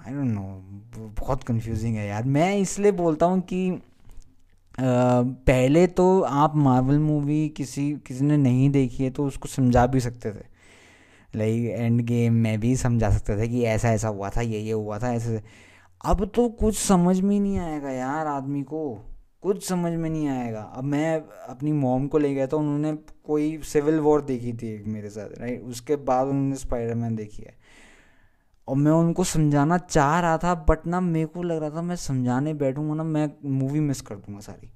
डोंट 0.07 0.27
नो 0.27 0.43
बहुत 1.21 1.43
कंफ्यूजिंग 1.45 1.97
है 1.97 2.07
यार। 2.09 2.25
मैं 2.25 2.57
इसलिए 2.57 2.93
बोलता 2.93 3.27
हूँ 3.27 3.41
कि 3.43 3.71
आ, 3.71 3.79
पहले 4.81 5.87
तो 5.87 6.21
आप 6.21 6.57
मार्वल 6.57 6.99
मूवी 6.99 7.49
किसी 7.49 7.91
किसी 8.07 8.25
ने 8.25 8.37
नहीं 8.37 8.69
देखी 8.71 9.05
है 9.05 9.11
तो 9.11 9.25
उसको 9.27 9.49
समझा 9.49 9.87
भी 9.87 10.01
सकते 10.01 10.33
थे। 10.33 10.45
लाइक 11.35 11.65
एंड 11.71 12.01
गेम 12.01 12.35
में 12.35 12.59
भी 12.61 12.75
समझा 12.77 13.11
सकते 13.11 13.37
थे 13.39 13.49
कि 13.49 13.63
ऐसा 13.65 13.91
ऐसा 13.91 14.09
हुआ 14.09 14.31
था 14.31 14.41
ये 14.41 14.61
ये 14.61 14.73
हुआ 14.73 14.99
था 14.99 15.13
ऐसे 15.15 15.43
अब 16.05 16.25
तो 16.27 16.49
कुछ 16.51 16.79
समझ 16.79 17.21
में 17.21 17.39
नहीं 17.41 17.59
आएगा 17.59 17.91
यार 17.91 18.27
आदमी 18.27 18.63
को। 18.63 18.83
कुछ 19.43 19.69
समझ 19.69 19.93
में 19.93 20.09
नहीं 20.11 20.29
आएगा। 20.29 20.61
अब 20.61 20.85
मैं 20.85 21.17
अपनी 21.49 21.73
मॉम 21.73 22.07
को 22.09 22.19
ले 22.19 22.33
गया 22.35 22.47
था 22.47 22.57
उन्होंने 22.57 22.93
कोई 23.25 23.59
सिविल 23.65 23.99
वॉर 24.01 24.23
देखी 24.23 24.53
थी 24.53 24.77
मेरे 24.85 25.11
साथ 25.11 25.39
राइट 25.39 25.63
उसके 25.63 25.97
बाद 25.97 26.27
उन्होंने 26.27 26.57
स्पाइडरमैन 26.57 27.17
देखी 27.17 27.43
है। 27.43 27.55
और 28.69 28.77
मैं 28.77 28.93
उनको 28.93 29.25
समझाना 29.25 29.79
चाह 29.79 30.19
रहा 30.21 30.39
था 30.39 30.55
बट 30.69 30.87
ना 30.87 31.01
मेरे 31.01 31.27
को 31.27 31.43
लग 31.43 31.61
रहा 31.61 31.71
था 31.71 31.83
मैं 31.83 31.97
समझाने 31.97 32.55
बैठूँगा 32.55 32.95
ना 32.95 33.03
मैं 33.03 33.31
मूवी 33.51 33.81
मिस 33.81 34.01
कर 34.01 34.17
दूँगा 34.17 34.41
सारी। 34.41 34.71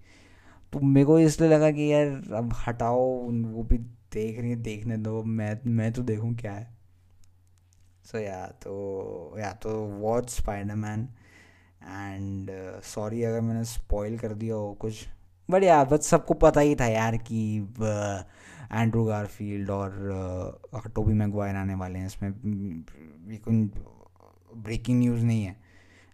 तो 0.73 0.81
मेरे 0.81 1.07
को 1.07 1.19
इसलिए 1.19 1.51
लगा 1.51 1.71
कि 1.71 1.93
यार 1.93 2.07
अब 2.35 2.55
हटाओ 2.67 3.07
वो 3.27 3.63
भी 3.63 3.79
देख 4.15 4.39
रही 4.41 4.51
है 4.51 4.57
देखने 4.57 4.97
दो 4.97 5.23
मैं 5.23 5.59
मैं 5.67 5.93
तो 5.93 6.03
देखूँ 6.03 6.35
क्या 6.35 6.53
है। 6.53 6.69
सो 8.05 8.19
so, 8.19 8.25
या 8.25 8.47
तो 8.63 9.35
या 9.39 9.53
तो 9.53 9.71
वॉच 10.01 10.31
स्पाइडरमैन 10.31 11.09
एंड 11.83 12.51
सॉरी 12.85 13.23
अगर 13.23 13.41
मैंने 13.41 13.65
स्पॉइल 13.65 14.19
कर 14.19 14.33
दिया 14.35 14.55
हो 14.55 14.73
कुछ 14.81 15.07
बट 15.49 15.63
यार 15.63 15.85
बस 15.87 16.07
सबको 16.07 16.35
पता 16.35 16.61
ही 16.61 16.75
था 16.75 16.87
यार 16.87 17.17
कि 17.29 17.41
एंड्रू 18.73 19.05
गारफील्ड 19.05 19.71
और 19.71 20.91
टोबी 20.95 21.13
मैगवायर 21.13 21.57
आने 21.57 21.75
वाले 21.75 21.99
हैं। 21.99 22.07
इसमें 22.07 22.33
कोई 23.39 23.71
ब्रेकिंग 24.57 24.99
न्यूज़ 24.99 25.25
नहीं 25.25 25.45
है। 25.45 25.57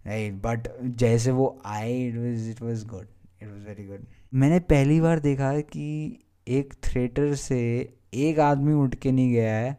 राइट 0.05 0.35
बट 0.43 0.69
जैसे 0.99 1.31
वो 1.31 1.59
आए 1.67 1.93
it 1.99 2.17
was 2.17 2.49
it 2.51 2.63
was 2.63 2.85
good 2.87 3.07
it 3.43 3.49
was 3.49 3.67
very 3.67 3.87
good 3.87 4.07
मैंने 4.35 4.61
पहली 4.71 5.01
बार 5.01 5.21
देखा 5.21 5.53
कि 5.61 6.19
एक 6.49 6.75
थिएटर 6.87 7.35
से 7.35 7.59
एक 8.15 8.39
आदमी 8.41 8.73
उठ 8.75 8.95
के 8.95 9.13
नहीं 9.13 9.33
गया 9.33 9.55
है, 9.55 9.77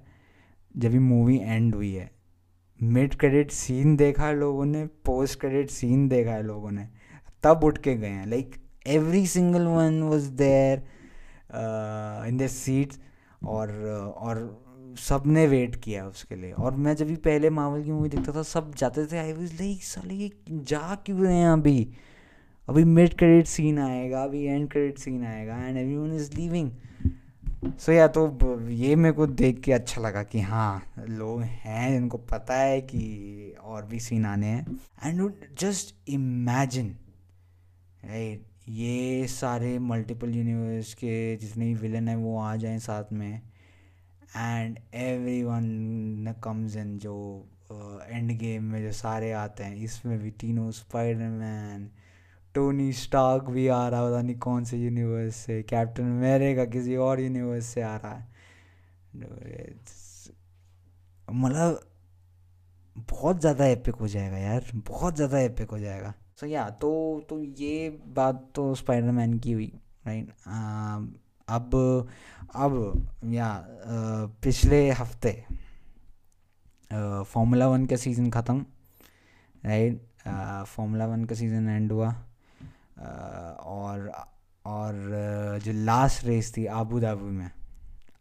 जब 0.78 0.92
भी 0.92 1.00
मूवी 1.00 1.38
एंड 1.38 1.76
हुई 1.76 1.94
है। 1.94 2.10
मिड 2.80 3.16
क्रेडिट 3.16 3.52
सीन 3.52 3.96
देखा 3.98 4.26
है 4.26 4.36
लोगों 4.36 4.66
ने, 4.66 4.86
पोस्ट 5.06 5.40
क्रेडिट 5.40 5.70
सीन 5.70 6.08
देखा 6.08 6.32
है 6.32 6.44
लोगों 6.44 6.72
ने। 6.72 6.88
तब 7.44 7.64
उठ 7.64 7.78
के 7.78 7.96
गए 7.96 8.08
हैं। 8.08 8.28
Like 8.28 8.56
every 8.88 9.26
single 9.28 9.66
one 9.68 10.02
was 10.04 10.30
there 10.34 10.84
in 12.28 12.38
the 12.38 12.48
seats 12.48 13.00
और 13.46 13.72
और 14.18 14.40
सबने 15.00 15.46
वेट 15.48 15.76
किया 15.76 16.06
उसके 16.08 16.36
लिए। 16.36 16.52
और 16.52 16.76
मैं 16.76 16.96
जब 16.96 17.08
भी 17.08 17.16
पहले 17.16 17.50
मावल 17.50 17.84
की 17.84 17.92
मूवी 17.92 18.10
देखता 18.10 18.32
था, 18.36 18.44
सब 18.44 18.74
जाते 18.76 19.06
थे 19.06 19.18
आई 19.18 19.34
वॉज़ 19.34 19.54
लाइक 19.54 19.84
साले 19.84 20.30
जा 20.52 20.96
क्यों 21.06 21.20
रहे 21.22 21.36
हैं 21.36 21.50
अभी? 21.50 21.90
अभी 22.68 22.84
मिड 22.84 23.14
क्रेडिट 23.18 23.48
सीन 23.48 23.80
आएगा, 23.80 24.24
अभी 24.24 24.44
एंड 24.44 24.70
क्रेडिट 24.72 24.98
सीन 25.00 25.24
आएगा 25.26 25.58
and 25.58 25.78
everyone 25.96 26.16
is 26.16 26.36
leaving 26.36 26.72
so 27.80 27.92
yeah 27.92 28.08
तो 28.08 28.60
ये 28.70 28.96
मेरे 28.96 29.14
को 29.14 29.28
देख 29.28 29.60
के 29.60 29.74
अच्छा 29.74 30.02
लगा 30.02 30.24
कि 30.24 30.40
हाँ 30.40 30.94
लोग 31.10 31.42
हैं 31.42 31.92
जिनको 31.92 32.18
पता 32.18 32.58
है 32.58 32.82
कि 32.82 33.56
और 33.64 33.86
भी 33.86 34.00
सीन 34.00 34.26
आने 34.26 34.48
हैं। 34.48 34.80
एंड 35.06 35.32
जस्ट 35.60 35.96
इमेजिन 36.10 36.96
राइट 38.06 38.46
ये 38.70 39.28
सारे 39.28 39.80
मल्टीपल 39.80 40.36
यूनिवर्स 40.36 40.94
के 40.94 41.36
जितने 41.36 41.66
भी 41.66 41.74
विलन 41.74 42.08
हैं 42.08 42.16
वो 42.16 42.40
आ 42.40 42.56
जाएँ 42.56 42.80
साथ 42.80 43.14
में। 43.14 43.42
And 44.38 44.78
every 44.94 45.44
one 45.44 46.34
comes 46.44 46.76
in 46.76 46.98
जो 46.98 47.16
एंड 48.10 48.32
uh, 48.32 48.38
गेम 48.38 48.64
में 48.64 48.82
जो 48.82 48.92
सारे 48.92 49.32
आते 49.32 49.64
हैं 49.64 49.76
इसमें 49.76 50.20
भी 50.20 50.32
तीनों 50.32 50.72
स्पाइडरमैन 50.72 51.90
टोनी 52.58 52.92
स्टार्क 52.96 53.50
भी 53.50 53.68
आ 53.70 53.88
रहा 53.88 54.02
है 54.02 54.10
पता 54.10 54.22
नहीं 54.22 54.38
कौन 54.40 54.64
से 54.64 54.78
यूनिवर्स 54.78 55.36
से 55.46 55.62
कैप्टन 55.70 56.18
अमेरिका 56.18 56.66
किसी 56.72 56.96
और 57.08 57.22
यूनिवर्स 57.22 57.66
से 57.66 57.82
आ 57.82 57.96
रहा 57.98 58.14
है। 58.14 58.26
मतलब 61.28 61.80
बहुत 63.10 63.40
ज़्यादा 63.40 63.66
एपिक 63.68 63.96
हो 63.96 64.08
जाएगा 64.08 64.38
यार 64.38 64.72
बहुत 64.88 65.16
ज़्यादा 65.16 65.40
एपिक 65.40 65.70
हो 65.72 65.80
जाएगा। 65.80 66.12
सो 66.12 66.46
so, 66.46 66.52
या 66.52 66.66
yeah, 66.66 66.80
तो 66.82 67.26
तो 67.30 67.44
ये 67.60 67.90
बात 68.16 68.50
तो 68.56 68.74
स्पाइडरमैन 68.76 69.38
की 69.40 69.52
हुई 69.52 69.72
राइट 70.08 70.30
अब 71.48 71.76
अब 72.56 72.74
या 73.26 73.50
पिछले 74.44 74.90
हफ़्ते 74.92 75.32
फॉर्मूला 76.92 77.68
वन 77.68 77.86
का 77.86 77.96
सीज़न 77.96 78.30
ख़त्म 78.32 78.66
राइट 79.66 80.02
फॉर्मूला 80.68 81.06
वन 81.08 81.26
का 81.26 81.36
सीज़न 81.36 81.70
एंड 81.70 81.92
हुआ। 81.92 82.14
और 82.98 84.12
और 84.66 85.60
जो 85.64 85.72
लास्ट 85.86 86.26
रेस 86.26 86.54
थी 86.58 86.66
आबू 86.66 87.00
धाबी 87.00 87.32
में 87.32 87.50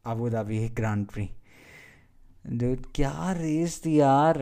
आबू 0.07 0.29
धाबी 0.31 0.69
ग्रांड 0.69 1.07
प्री 1.07 1.29
जो 2.47 2.75
क्या 2.95 3.33
रेस 3.33 3.81
थी 3.85 3.99
यार, 3.99 4.39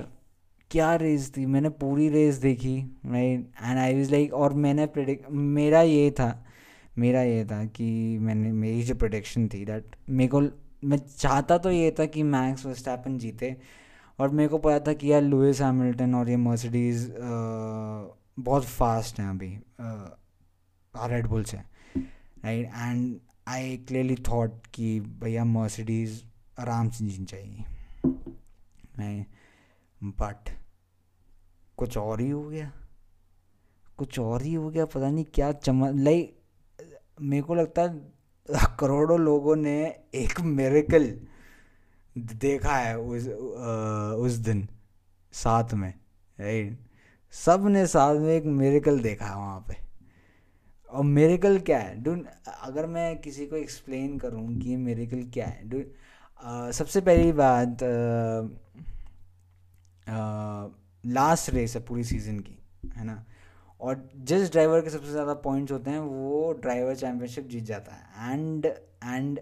क्या 0.70 0.94
रेस 0.97 1.31
थी? 1.37 1.44
मैंने 1.47 1.68
पूरी 1.68 2.09
रेस 2.09 2.37
देखी 2.37 2.75
मैं 3.05 3.23
एंड 3.23 3.79
आई 3.79 3.94
वाज 3.97 4.11
लाइक 4.11 4.35
और 4.35 4.55
मैंने 4.55 4.87
प्रिडिक्ट 4.87 5.31
मेरा 5.31 5.83
ये 5.83 6.11
था, 6.11 6.44
मेरा 6.99 7.23
ये 7.23 7.44
था 7.44 7.64
कि 7.66 8.18
मैंने, 8.18 8.53
मेरी 8.53 8.83
जो 8.83 8.94
प्रोडिक्शन 8.94 9.49
थी 9.49 9.64
दैट 9.64 9.97
मेरे 10.11 10.29
को, 10.29 10.40
मैं 10.85 10.99
चाहता 10.99 11.59
तो 11.59 11.70
ये 11.70 11.94
था 11.99 12.07
कि 12.07 12.23
मैक्स 12.23 12.66
वर्स्टैपन 12.66 13.18
जीते, 13.18 13.57
और 14.18 14.29
मेरे 14.31 14.49
को 14.49 14.59
पता 14.59 14.79
था 14.81 14.92
कि 14.92 15.12
यार 15.12 15.23
लुइस 15.23 15.61
हैमिल्टन 15.61 16.14
और 16.14 16.31
ये 16.31 16.37
मर्सिडीज़ 16.37 17.09
बहुत 18.38 18.64
फास्ट 18.64 19.20
हैं 19.20 19.29
अभी 19.29 19.59
रेड 20.97 21.27
बुल 21.27 21.45
से 21.45 21.57
right 21.57 22.67
and 22.67 23.17
I 23.49 23.77
clearly 23.77 24.15
thought 24.29 24.67
कि 24.67 25.01
भैया 25.01 25.45
मर्सिडीज़ 25.45 26.23
आराम 26.61 26.89
से 26.89 27.07
जीनी 27.07 27.25
चाहिए। 27.25 27.65
नहीं 28.99 29.25
बट 30.03 30.51
कुछ 31.77 31.97
और 31.97 32.21
ही 32.21 32.31
हो 32.31 32.43
गया। 32.49 32.73
कुछ 33.97 34.19
और 34.19 34.43
ही 34.43 34.55
हो 34.55 34.71
गया 34.71 34.85
पता 34.85 35.11
नहीं 35.11 35.25
क्या 35.25 35.53
चमक 35.53 35.95
लाइक 35.95 36.41
मेरे 37.21 37.43
को 37.43 37.55
लगता 37.55 37.83
है 37.83 38.13
करोड़ों 38.81 39.21
लोगों 39.21 39.57
ने 39.57 39.75
एक 40.15 40.41
मेरेकल 40.41 41.05
देखा 42.19 42.77
है 42.77 42.99
उस 42.99 43.29
आ, 43.29 44.25
उस 44.25 44.33
दिन 44.33 44.69
साथ 45.33 45.75
में। 45.75 45.95
राइट 46.41 46.79
सबने 47.33 47.87
साथ 47.87 48.15
में 48.15 48.35
एक 48.35 48.45
मेरेकल 48.45 49.01
देखा 49.01 49.27
है 49.27 49.37
वहाँ 49.37 49.65
पे। 49.69 49.84
और 50.95 51.05
मेरेकल 51.05 51.59
क्या 51.61 51.79
है? 51.79 52.03
डून 52.03 52.25
अगर 52.63 52.87
मैं 52.87 53.17
किसी 53.21 53.47
को 53.47 53.57
एक्सप्लेन 53.57 54.19
करूँ 54.19 54.47
कि 54.59 54.69
ये 54.71 54.77
मेरेकल 54.79 55.23
क्या 55.35 55.47
है 55.47 55.69
डून 55.69 56.73
सबसे 56.73 57.01
पहली 57.01 57.33
बात 57.35 57.79
लास्ट 61.05 61.51
रेस 61.51 61.75
है 61.77 61.83
पूरी 61.85 62.05
सीज़न 62.05 62.39
की, 62.39 62.59
है 62.97 63.05
ना? 63.05 63.25
और 63.81 64.09
जिस 64.17 64.51
ड्राइवर 64.53 64.81
के 64.81 64.91
सबसे 64.91 65.11
ज़्यादा 65.11 65.35
पॉइंट्स 65.45 65.73
होते 65.73 65.91
हैं, 65.91 65.99
वो 65.99 66.53
ड्राइवर 66.53 66.95
चैम्पियनशिप 66.97 67.49
जीत 67.49 67.65
जाता 67.65 67.95
है। 67.95 68.33
एंड 68.33 68.67
एंड 68.67 69.41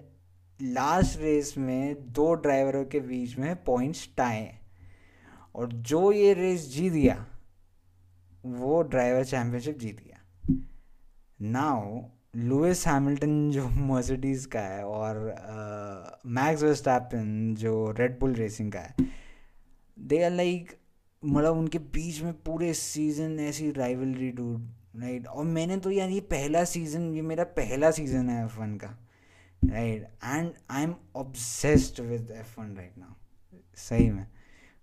लास्ट 0.60 1.18
रेस 1.20 1.54
में 1.58 2.12
दो 2.12 2.32
ड्राइवरों 2.36 2.84
के 2.84 3.00
बीच 3.00 3.36
में 3.38 3.54
पॉइंट्स 3.64 4.08
टाए 4.16 4.58
और 5.54 5.72
जो 5.72 6.10
ये 6.12 6.32
रेस 6.34 6.68
जीत 6.74 6.92
गया, 6.92 7.24
वो 8.44 8.82
ड्राइवर 8.84 9.24
चैम्पियनशिप 9.24 9.78
जीत 9.78 10.00
गया। 10.00 10.11
नाउ 11.42 12.00
लुइस 12.36 12.86
हैमिल्टन 12.86 13.50
जो 13.50 13.68
मर्सिडीज़ 13.68 14.46
का 14.48 14.60
है 14.60 14.84
और 14.84 15.16
मैक्स 16.26 16.62
वेस्टैपन 16.62 17.54
जो 17.58 17.72
रेड 17.98 18.18
बुल 18.20 18.34
रेसिंग 18.34 18.72
का 18.72 18.80
है 18.80 18.94
दे 19.98 20.22
आर 20.24 20.30
लाइक 20.30 20.70
मतलब 21.22 21.56
उनके 21.58 21.78
बीच 21.78 22.20
में 22.22 22.32
पूरे 22.42 22.72
सीज़न 22.74 23.38
ऐसी 23.40 23.70
राइवलरी 23.70 24.30
टू 24.30 24.54
राइट 24.96 25.26
और 25.26 25.44
मैंने 25.44 25.76
तो 25.76 25.90
यार 25.90 26.10
ये 26.10 26.20
पहला 26.20 26.64
सीज़न 26.64 27.12
ये 27.14 27.22
मेरा 27.22 27.44
पहला 27.58 27.90
सीज़न 27.90 28.30
है 28.30 28.44
एफ़ 28.44 28.58
वन 28.60 28.76
का 28.76 28.96
right 29.62 30.02
and 30.24 30.52
I 30.70 30.82
am 30.82 30.94
obsessed 31.16 32.00
with 32.00 32.30
F 32.30 32.60
one 32.60 32.74
right 32.76 32.98
now 32.98 33.58
सही 33.76 34.10
में। 34.10 34.26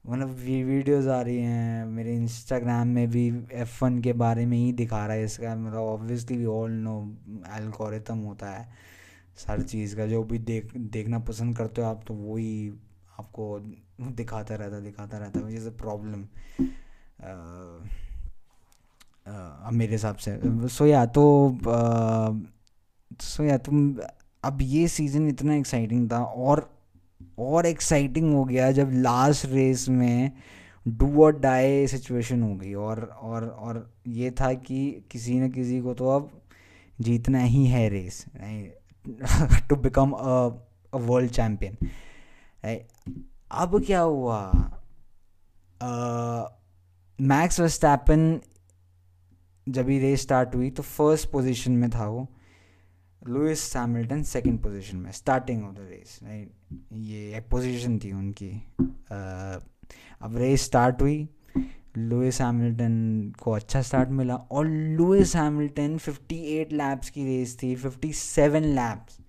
मतलब 0.06 0.30
वीडियोस 0.30 1.08
आ 1.08 1.22
रही 1.22 1.38
हैं, 1.38 1.86
मेरे 1.86 2.16
इंस्टाग्राम 2.16 2.88
में 2.88 3.10
भी 3.12 3.28
एफ़ 3.54 3.84
वन 3.84 4.00
के 4.02 4.14
बारे 4.14 4.46
में 4.46 4.58
ही 4.58 4.72
दिखा 4.74 5.06
रहा 5.06 5.16
है 5.16 5.24
इसका 5.24 5.56
मतलब 5.56 5.80
obviously 5.80 6.38
we 6.38 6.46
all 6.48 6.72
know 6.72 6.96
algorithm 7.58 8.20
होता 8.20 8.52
है 8.52 8.68
हर 9.48 9.62
चीज़ 9.64 9.96
का, 9.96 10.06
जो 10.06 10.24
भी 10.24 10.38
देख, 10.40 10.76
देखना 10.78 11.20
पसंद 11.22 11.58
करते 11.58 11.82
हो 11.82 11.88
आप 11.88 12.04
तो 12.08 12.14
वही 12.14 12.70
आपको 13.20 13.60
दिखाता 14.16 14.56
रहता 14.56 14.80
दिखाता 14.80 15.18
रहता 15.18 15.40
है 15.40 15.52
जैसे 15.52 15.70
प्रॉब्लम 15.80 16.24
अब 19.28 19.72
मेरे 19.74 19.92
हिसाब 19.92 20.16
से। 20.18 20.40
सो 20.70 20.86
या 20.86 21.06
तो 21.08 21.24
सो 23.22 23.44
या 23.44 23.58
तुम 23.60 23.96
अब 24.44 24.58
ये 24.62 24.88
सीज़न 24.88 25.28
इतना 25.30 25.56
एक्साइटिंग 25.56 26.12
था, 26.12 26.24
और 26.24 26.70
और 27.40 27.66
एक्साइटिंग 27.66 28.34
हो 28.34 28.44
गया 28.46 28.72
जब 28.72 28.90
लास्ट 28.94 29.46
रेस 29.46 29.88
में 29.90 30.32
डू 30.88 31.24
और 31.24 31.40
डाई 31.40 31.88
सिचुएशन 31.88 32.42
हो 32.44 32.54
गई। 32.56 32.74
और 32.74 33.04
और 33.22 33.48
और 33.48 33.94
ये 34.08 34.32
था 34.32 34.54
कि 34.54 35.06
किसी 35.12 35.40
न 35.40 35.50
किसी 35.52 35.80
को 35.82 35.94
तो 35.94 36.10
अब 36.10 36.30
जीतना 37.00 37.40
ही 37.40 37.66
है 37.66 37.88
race 37.90 38.26
to 39.70 39.76
become 39.76 40.12
a 40.12 40.96
world 40.96 41.32
champion 41.32 41.78
अब 43.52 43.84
क्या 43.86 44.02
हुआ? 44.02 44.40
मैक्स 47.20 47.60
वर्स्टैपन 47.60 48.40
जब 49.68 49.90
ही 49.90 50.00
रेस 50.00 50.22
स्टार्ट 50.22 50.56
हुई 50.56 50.70
तो 50.70 50.84
फ़र्स्ट 50.84 51.30
पोजीशन 51.32 51.72
में 51.72 51.90
था 51.90 52.08
वो। 52.08 52.28
लुइस 53.30 53.60
सैमिल्टन 53.62 54.22
सेकंड 54.24 54.60
पोजीशन 54.60 54.98
में 54.98 55.12
starting 55.12 55.64
off 55.64 55.74
the 55.74 55.80
race 55.80 56.20
right 56.24 56.52
ये 56.94 57.38
एक 57.38 57.48
पोजीशन 57.52 57.98
थी 58.00 58.12
उनकी। 58.12 58.50
अब 60.22 60.38
रेस 60.38 60.64
स्टार्ट 60.66 61.02
हुई। 61.02 61.28
लुइस 61.98 62.40
हैमिल्टन 62.42 63.34
को 63.42 63.52
अच्छा 63.52 63.82
स्टार्ट 63.82 64.10
मिला 64.10 64.36
और 64.36 64.68
लुइस 64.68 65.36
हैमिल्टन 65.36 65.98
58 66.00 66.74
लैप्स 66.74 67.10
की 67.10 67.26
रेस 67.26 67.58
थी 67.64 67.76
57 67.76 68.66
लैप्स 68.76 69.20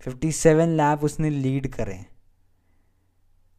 57 0.00 0.76
लैप 0.76 1.04
उसने 1.04 1.30
लीड 1.30 1.66
करे। 1.68 1.98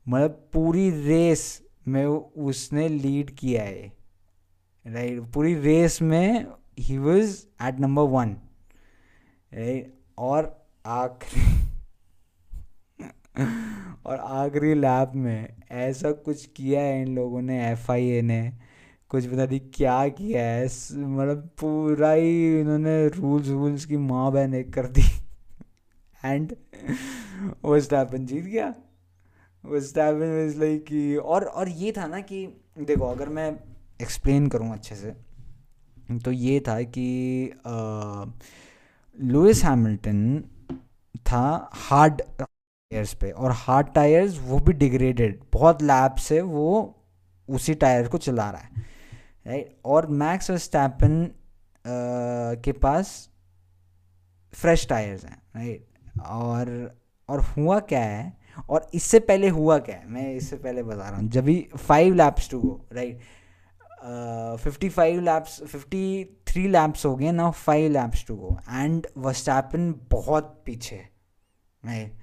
मतलब 0.05 0.49
पूरी 0.53 0.89
रेस 1.07 1.61
में 1.87 2.05
उसने 2.05 2.87
लीड 2.89 3.31
किया 3.31 3.63
है। 3.63 3.91
राइट 4.85 5.21
पूरी 5.33 5.55
रेस 5.59 6.01
में 6.01 6.45
ही 6.79 6.97
वॉज़ 6.97 7.37
एट 7.63 7.79
नंबर 7.79 8.03
वन 8.09 8.35
और 10.17 10.65
आखिरी 10.85 11.41
और 14.05 14.19
आखिरी 14.19 14.73
लैब 14.73 15.11
में 15.15 15.57
ऐसा 15.71 16.11
कुछ 16.11 16.45
किया 16.45 16.81
है 16.81 17.01
इन 17.01 17.15
लोगों 17.15 17.41
ने 17.41 17.71
एफ़ 17.71 17.91
ने? 17.91 18.53
कुछ 19.09 19.25
पता 19.25 19.45
नहीं 19.45 19.59
क्या 19.59 20.07
किया 20.07 20.43
है 20.43 20.65
मतलब 20.91 21.49
पूरा 21.59 22.11
ही 22.11 22.59
इन्होंने 22.59 23.07
रूल्स 23.07 23.47
वूल्स 23.49 23.85
की 23.85 23.97
माँ 23.97 24.31
बहन 24.31 24.53
एक 24.53 24.73
कर 24.73 24.87
दी। 24.87 25.01
एंड 26.25 26.55
वो 27.63 27.79
स्टैपन 27.79 28.25
जीत 28.25 28.43
गया। 28.43 28.75
वो 29.65 29.79
स्टैपन 29.79 30.45
इज़ 30.47 30.59
लाइक 30.59 30.85
कि, 30.85 31.15
और 31.15 31.43
और 31.43 31.69
ये 31.69 31.91
था 31.91 32.07
ना 32.07 32.19
कि, 32.19 32.47
देखो 32.79 33.05
अगर 33.05 33.29
मैं 33.29 33.59
एक्सप्लेन 34.01 34.47
करूँ 34.47 34.73
अच्छे 34.73 34.95
से 34.95 35.15
तो 36.19 36.31
ये 36.31 36.59
था 36.59 36.81
कि 36.81 37.51
लुइस 39.17 39.63
हैमिल्टन 39.63 40.43
था 41.25 41.69
हार्ड 41.73 42.21
टायर्स 42.39 43.13
पे, 43.13 43.29
और 43.31 43.51
हार्ड 43.51 43.87
टायर्स 43.93 44.39
वो 44.41 44.59
भी 44.59 44.73
डिग्रेडेड, 44.73 45.39
बहुत 45.53 45.81
लैब 45.81 46.15
से 46.19 46.41
वो 46.41 46.95
उसी 47.49 47.73
टायर 47.75 48.07
को 48.07 48.17
चला 48.17 48.49
रहा 48.51 48.61
है 48.61 48.83
राइट 49.47 49.75
और 49.85 50.07
मैक्स 50.21 50.51
स्टैपन 50.63 51.31
के 52.65 52.71
पास 52.73 53.29
फ्रेश 54.53 54.87
टायर्स 54.89 55.25
हैं 55.25 55.41
राइट 55.55 56.19
और 56.27 56.69
और 57.29 57.39
हुआ 57.47 57.79
क्या 57.81 57.99
है, 57.99 58.33
और 58.69 58.89
इससे 58.93 59.19
पहले 59.21 59.47
हुआ 59.49 59.77
क्या 59.79 59.95
है, 59.95 60.07
मैं 60.07 60.33
इससे 60.33 60.55
पहले 60.57 60.83
बता 60.83 61.09
रहा 61.09 61.19
हूँ, 61.19 61.27
जब 61.29 61.43
भी 61.43 61.67
five 61.77 62.13
laps 62.13 62.49
to 62.49 62.59
go 62.59 62.79
right 62.93 63.19
fifty 64.59 64.89
five 64.89 65.21
laps 65.21 65.61
fifty 65.63 66.23
three 66.55 66.67
laps 66.67 67.05
हो 67.05 67.15
गए 67.15 67.31
ना 67.31 67.49
five 67.51 67.91
laps 67.91 68.25
to 68.27 68.35
go 68.35 68.57
and 68.71 69.07
Verstappen 69.17 69.93
बहुत 70.11 70.61
पीछे 70.65 70.95
राइट 71.83 72.13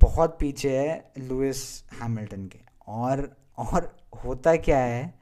बहुत 0.00 0.36
पीछे 0.40 0.76
है 0.78 1.12
लुइस 1.18 1.62
हैमिल्टन 1.92 2.46
के। 2.46 2.58
और 2.88 3.36
और 3.58 3.90
होता 4.24 4.54
क्या 4.56 4.78
है, 4.78 5.14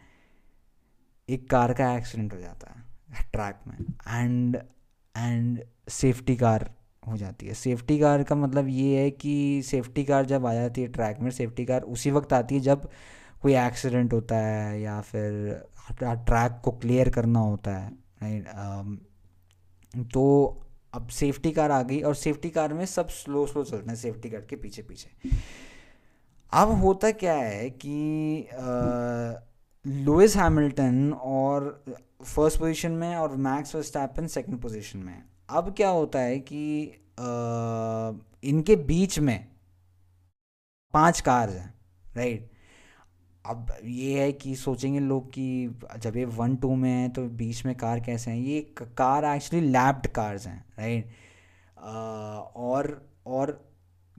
एक 1.28 1.48
कार 1.50 1.72
का 1.72 1.92
एक्सीडेंट 1.96 2.32
हो 2.34 2.38
जाता 2.40 2.70
है 2.70 3.24
ट्रैक 3.32 3.60
में। 3.66 3.76
एंड 4.08 4.56
एंड 5.14 5.62
सेफ्टी 5.88 6.36
कार 6.36 6.70
हो 7.08 7.16
जाती 7.16 7.46
है। 7.46 7.54
सेफ्टी 7.54 7.98
कार 7.98 8.22
का 8.22 8.34
मतलब 8.34 8.68
ये 8.68 9.02
है 9.02 9.10
कि 9.10 9.62
सेफ्टी 9.64 10.04
कार 10.04 10.26
जब 10.26 10.46
आ 10.46 10.54
जाती 10.54 10.82
है 10.82 10.88
ट्रैक 10.88 11.20
में 11.20 11.30
सेफ्टी 11.30 11.64
कार 11.64 11.82
उसी 11.96 12.10
वक्त 12.10 12.32
आती 12.32 12.54
है 12.54 12.60
जब 12.60 12.88
कोई 13.42 13.56
एक्सीडेंट 13.56 14.12
होता 14.12 14.36
है 14.36 14.80
या 14.80 15.00
फिर 15.00 15.52
ट्रैक 16.02 16.60
को 16.64 16.70
क्लियर 16.70 17.10
करना 17.10 17.40
होता 17.40 17.76
है। 17.76 18.03
Um, 18.30 18.96
तो 20.12 20.60
अब 20.94 21.08
सेफ्टी 21.08 21.50
कार 21.52 21.70
आ 21.70 21.82
गई 21.82 22.00
और 22.00 22.14
सेफ्टी 22.14 22.50
कार 22.50 22.74
में 22.74 22.86
सब 22.86 23.08
स्लो 23.08 23.46
स्लो 23.46 23.64
चलते 23.64 23.88
हैं 23.88 23.96
सेफ्टी 23.96 24.30
कार 24.30 24.40
के 24.40 24.56
पीछे 24.56 24.82
पीछे। 24.82 25.38
अब 26.52 26.68
होता 26.68 27.10
क्या 27.10 27.34
है 27.34 27.70
कि 27.70 28.48
लुइस 29.86 30.36
हैमिल्टन 30.36 31.12
और 31.12 31.84
फ़र्स्ट 32.24 32.58
पोजीशन 32.58 32.92
में 32.92 33.16
और 33.16 33.36
मैक्स 33.36 33.74
वर्स्टैपन 33.74 34.26
सेकंड 34.26 34.60
पोजीशन 34.60 34.98
में 34.98 35.22
अब 35.50 35.74
क्या 35.74 35.88
होता 35.88 36.18
है 36.18 36.38
कि 36.38 36.88
आ, 37.20 38.12
इनके 38.44 38.76
बीच 38.76 39.18
में 39.18 39.48
पाँच 40.94 41.20
कार्स 41.20 41.54
हैं 41.54 41.74
राइट 42.16 42.50
अब 43.46 43.66
ये 43.84 44.22
है 44.22 44.32
कि 44.32 44.54
सोचेंगे 44.56 45.00
लोग 45.00 45.30
कि 45.30 45.78
जब 45.98 46.16
ये 46.16 46.24
वन, 46.24 46.56
टू 46.56 46.74
में 46.74 46.90
है 46.90 47.08
तो 47.08 47.22
बीच 47.24 47.66
में 47.66 47.74
कार 47.74 48.00
कैसे 48.00 48.30
हैं? 48.30 48.38
ये 48.38 48.74
कार 48.82 49.24
एक्चुअली 49.24 49.68
लैप्ड 49.68 50.06
कार्स 50.06 50.46
हैं 50.46 50.64
राइट 50.78 51.10
और 52.56 53.10
और 53.26 53.70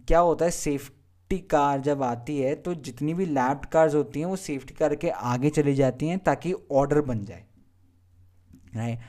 क्या 0.08 0.20
होता 0.20 0.46
है 0.46 0.52
सेफ्टी 0.52 1.40
कार 1.40 1.80
जब 1.82 2.04
आती 2.04 2.38
है 2.40 2.56
तो 2.56 2.76
जितनी 2.76 3.14
भी 3.14 3.26
लैप्ड 3.26 3.66
कार्स 3.66 3.96
होती 3.96 4.20
हैं, 4.20 4.28
वो 4.28 4.36
सेफ्टी 4.36 4.74
कार 4.74 4.96
के 4.96 5.10
आगे 5.10 5.50
चली 5.50 5.76
जाती 5.76 6.08
हैं 6.08 6.20
ताकि 6.20 6.54
ऑर्डर 6.72 7.02
बन 7.02 7.26
जाए 7.26 7.44
राइट 8.76 9.00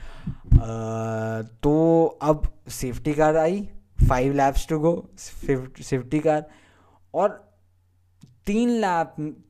तो 1.63 2.05
अब 2.21 2.53
safety 2.67 3.13
car 3.13 3.37
I 3.37 3.69
five 4.09 4.33
laps 4.33 4.67
to 4.67 4.79
go 4.79 5.09
safety 5.17 6.19
car 6.19 6.49
और 7.13 7.51
तीन 8.45 8.69
लैप 8.69 9.43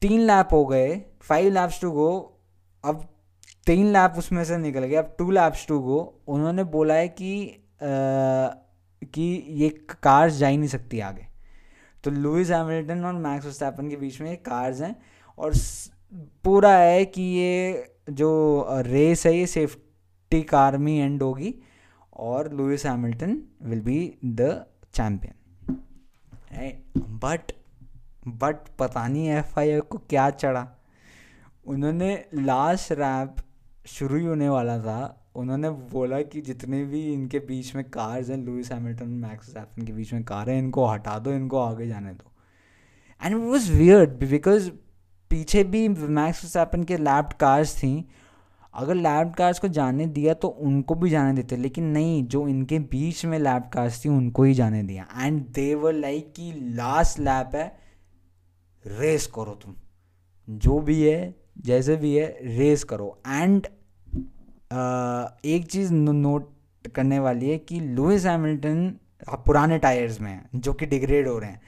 तीन 0.00 0.20
लैप 0.20 0.48
हो 0.52 0.66
गए 0.66 1.02
फाइव 1.20 1.52
लैप्स 1.52 1.80
टू 1.80 1.90
गो 1.90 2.38
अब 2.84 3.08
तीन 3.66 3.92
लैप 3.92 4.14
उसमें 4.18 4.44
से 4.44 4.58
निकल 4.58 4.84
गए 4.84 4.96
अब 4.96 5.14
टू 5.18 5.30
लैप्स 5.30 5.66
टू 5.66 5.80
गो 5.80 6.22
उन्होंने 6.28 6.64
बोला 6.64 6.94
है 6.94 7.08
कि 7.08 7.48
आ, 7.48 7.86
कि 9.04 9.44
ये 9.48 9.68
कार्स 10.02 10.34
जा 10.34 10.48
ही 10.48 10.56
नहीं 10.56 10.68
सकती 10.68 11.00
आगे। 11.00 11.26
तो 12.04 12.10
लुइस 12.10 12.50
हैमिल्टन 12.50 13.04
और 13.04 13.12
मैक्स 13.12 13.46
वर्स्टैपन 13.46 13.90
के 13.90 13.96
बीच 13.96 14.20
में 14.20 14.30
ये 14.30 14.36
कार्स 14.36 14.80
हैं 14.80 14.96
और 15.38 15.52
पूरा 16.44 16.76
है 16.76 17.04
कि 17.04 17.22
ये 17.22 17.94
जो 18.10 18.66
रेस 18.70 19.26
है 19.26 19.36
ये 19.36 19.46
सेफ्टी 19.46 20.42
कार 20.42 20.78
में 20.78 20.98
एंड 21.00 21.22
होगी 21.22 21.54
और 22.16 22.52
Lewis 22.52 22.86
Hamilton 22.86 23.42
will 23.62 23.80
be 23.80 24.18
the 24.24 24.66
champion 24.94 25.34
but 26.98 27.52
but 28.32 28.56
पता 28.78 29.08
नहीं 29.08 29.28
एफ़ 29.28 29.60
आई 29.60 29.80
को 29.80 29.98
क्या 29.98 30.30
चढ़ा। 30.30 30.66
उन्होंने 31.66 32.24
लास्ट 32.34 32.92
रैप 32.92 33.34
शुरू 33.86 34.16
ही 34.16 34.24
होने 34.24 34.48
वाला 34.48 34.78
था। 34.78 35.30
उन्होंने 35.34 35.70
बोला 35.70 36.20
कि 36.22 36.40
जितने 36.40 36.84
भी 36.84 37.12
इनके 37.12 37.38
बीच 37.38 37.74
में 37.74 37.84
कार्स 37.84 38.30
हैं 38.30 38.36
लुइस 38.36 38.72
हैमिल्टन 38.72 39.08
मैक्स 39.08 39.46
सैफन 39.46 39.86
के 39.86 39.92
बीच 39.92 40.12
में 40.12 40.24
कार 40.24 40.50
हैं, 40.50 40.58
इनको 40.58 40.86
हटा 40.86 41.18
दो, 41.18 41.32
इनको 41.32 41.58
आगे 41.58 41.86
जाने 41.86 42.12
दो। 42.12 42.32
And 43.22 43.36
it 43.36 43.42
was 43.42 43.72
weird 43.72 44.10
because 44.10 44.70
पीछे 45.30 45.64
भी 45.64 45.88
मैक्स 45.88 46.46
सैपन 46.46 46.84
के 46.84 46.96
लैप्ड 46.96 47.32
कार्स 47.32 47.76
थी। 47.76 48.08
अगर 48.74 48.94
लैप्ड 48.94 49.34
कार्स 49.34 49.58
को 49.58 49.68
जाने 49.68 50.06
दिया 50.06 50.34
तो 50.34 50.48
उनको 50.48 50.94
भी 50.94 51.10
जाने 51.10 51.32
देते, 51.32 51.56
लेकिन 51.56 51.84
नहीं, 51.84 52.24
जो 52.24 52.48
इनके 52.48 52.78
बीच 52.78 53.24
में 53.24 53.38
लैप्ड 53.38 53.72
कार्स 53.72 54.04
थी, 54.04 54.08
उनको 54.08 54.42
ही 54.42 54.54
जाने 54.54 54.82
दिया। 54.82 55.06
एंड 55.16 55.46
दे 55.46 55.74
वर 55.74 55.92
लाइक 55.92 56.32
कि 56.36 56.52
लास्ट 56.74 57.18
लैप 57.18 57.50
है। 57.54 57.87
रेस 58.84 59.26
करो 59.26 59.58
तुम। 59.62 59.74
जो 60.48 60.78
भी 60.80 61.02
है, 61.02 61.34
जैसे 61.58 61.96
भी 61.96 62.14
है 62.16 62.26
रेस 62.56 62.84
करो। 62.84 63.16
एंड 63.26 63.66
एक 65.46 65.66
चीज़ 65.70 65.92
नोट 65.92 66.52
करने 66.94 67.18
वाली 67.18 67.50
है 67.50 67.58
कि 67.58 67.80
लुइस 67.80 68.24
हैमिल्टन 68.26 68.88
पुराने 69.46 69.78
टायर्स 69.78 70.20
में 70.20 70.30
हैं, 70.30 70.48
जो 70.54 70.72
कि 70.72 70.86
डिग्रेड 70.86 71.28
हो 71.28 71.38
रहे 71.38 71.50
हैं। 71.50 71.60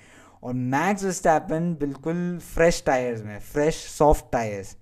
और 0.43 0.53
मैक्स 0.55 1.07
स्टैपन 1.17 1.75
बिल्कुल 1.81 2.39
फ्रेश 2.45 2.83
टायर्स 2.87 3.25
में 3.25 3.39
फ्रेश 3.41 3.77
सॉफ्ट 3.89 4.25
टायर्स 4.33 4.77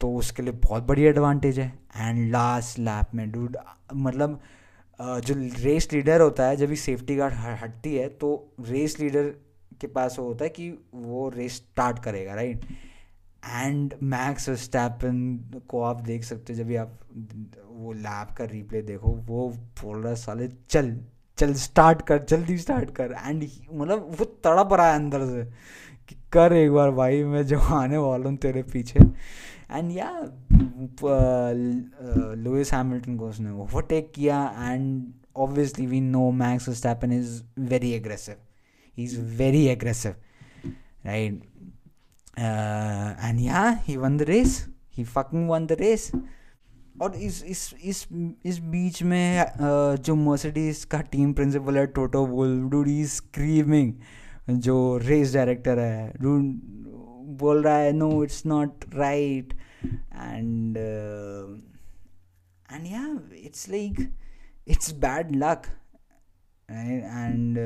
तो 0.00 0.14
उसके 0.16 0.42
लिए 0.42 0.52
बहुत 0.54 0.82
बड़ी 0.82 1.02
एडवांटेज 1.02 1.58
है। 1.58 1.72
एंड 1.96 2.30
लास्ट 2.32 2.78
लैप 2.78 3.14
में 3.14 3.30
डूड 3.32 3.56
मतलब 3.94 4.40
जो 4.98 5.34
रेस 5.58 5.88
लीडर 5.92 6.20
होता 6.20 6.46
है, 6.46 6.56
जब 6.56 6.68
भी 6.68 6.76
सेफ्टी 6.76 7.16
गार्ड 7.16 7.34
हटती 7.62 7.94
है 7.96 8.08
तो 8.08 8.54
रेस 8.60 8.98
लीडर 9.00 9.32
के 9.80 9.86
पास 9.88 10.16
वो 10.18 10.26
होता 10.26 10.44
है 10.44 10.50
कि 10.50 10.70
वो 10.94 11.28
रेस 11.28 11.56
स्टार्ट 11.56 11.98
करेगा 12.04 12.34
राइट 12.34 12.64
एंड 13.44 13.94
मैक्स 14.02 14.48
स्टैपन 14.60 15.16
को 15.68 15.82
आप 15.82 16.00
देख 16.02 16.24
सकते 16.24 16.52
हो, 16.52 16.58
जब 16.58 16.66
भी 16.66 16.76
आप 16.76 16.98
वो 17.68 17.92
लैब 17.92 18.34
का 18.36 18.44
रिप्ले 18.44 18.82
देखो, 18.82 19.08
वो 19.08 19.48
बोल 19.82 20.02
रहा 20.02 20.14
साले, 20.14 20.48
चल 20.70 20.96
चल 21.38 21.52
स्टार्ट 21.54 22.02
कर, 22.02 22.22
जल्दी 22.24 22.56
स्टार्ट 22.58 22.90
कर. 22.94 23.12
एंड 23.26 23.42
मतलब 23.72 24.14
वो 24.18 24.24
तड़प 24.24 24.72
रहा 24.72 24.88
है 24.88 24.94
अंदर 24.94 25.26
से 25.26 25.44
कि 26.08 26.16
कर 26.32 26.52
एक 26.52 26.70
बार 26.72 26.90
भाई, 26.90 27.22
मैं 27.24 27.42
जो 27.46 27.58
आने 27.58 27.96
वाला 27.98 28.28
हूँ 28.28 28.36
तेरे 28.36 28.62
पीछे। 28.62 29.00
एंड 29.70 29.90
या 29.92 30.10
लुइस 32.36 32.72
हैमिल्टन 32.74 33.16
को 33.16 33.28
उसने 33.28 33.50
ओवरटेक 33.52 34.12
किया 34.14 34.38
and 34.60 35.12
obviously 35.36 35.86
we 35.86 36.00
know 36.00 36.30
Max 36.32 36.70
Verstappen 36.78 37.12
is 37.12 37.42
very 37.60 37.92
aggressive 37.92 38.34
he 38.98 39.04
is 39.04 39.18
very 39.38 39.66
aggressive 39.68 40.14
right 41.06 41.42
and 42.38 43.40
yeah 43.40 43.68
he 43.80 43.96
won 43.96 44.16
the 44.16 44.22
race 44.28 44.64
he 44.96 45.04
fucking 45.04 45.48
won 45.50 45.66
the 45.66 45.76
race 45.80 46.10
और 47.02 47.14
इस 47.16 47.42
इस 47.44 47.74
इस 47.84 48.06
इस 48.44 48.58
बीच 48.66 49.02
में 49.02 49.40
uh, 49.40 50.00
जो 50.00 50.14
मर्सिडीज 50.14 50.84
का 50.84 51.00
टीम 51.12 51.32
प्रिंसिपल 51.32 51.78
है 51.78 51.86
Toto 51.94 52.24
Wolff 52.26 52.60
dude 52.70 52.88
he 52.88 53.04
screaming 53.06 53.92
जो 54.58 54.76
रेस 55.02 55.34
डायरेक्टर 55.34 55.78
है 55.78 56.12
डूड 56.22 56.42
बोल 57.38 57.62
रहा 57.62 57.76
है 57.76 57.92
no 57.92 58.22
it's 58.24 58.44
not 58.46 58.84
right 58.94 59.54
and 59.84 60.76
and 62.68 62.86
yeah 62.86 63.06
it's 63.36 63.68
like 63.68 64.08
it's 64.68 64.92
bad 64.98 65.34
luck 65.36 65.66
and 66.68 67.56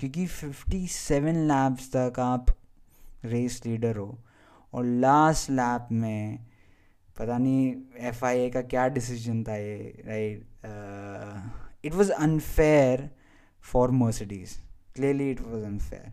क्योंकि 0.00 0.26
फिफ्टी 0.26 0.86
सेवन 0.86 1.36
लैब्स 1.48 1.88
तक 1.92 2.20
आप 2.20 2.46
रेस 3.24 3.60
लीडर 3.66 3.96
हो 3.96 4.18
और 4.72 4.84
लास्ट 4.84 5.50
लैप 5.50 5.88
में 5.92 6.38
पता 7.18 7.38
नहीं 7.38 7.74
एफ़ 8.08 8.24
आई 8.24 8.40
ए 8.40 8.50
का 8.50 8.62
क्या 8.62 8.86
डिसीज़न 8.88 9.42
था 9.44 9.56
ये 9.56 10.02
right 10.06 11.84
it 11.84 11.94
was 11.94 12.10
unfair 12.12 13.08
for 13.64 13.90
Mercedes 13.90 14.56
clearly 14.94 15.30
it 15.30 15.40
was 15.40 15.64
unfair 15.64 16.12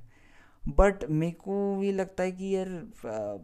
but 0.64 1.04
मेरे 1.10 1.32
को 1.32 1.84
ये 1.84 1.92
लगता 1.92 2.24
है 2.24 2.32
कि 2.32 2.56
यार 2.56 2.68
uh, 3.06 3.40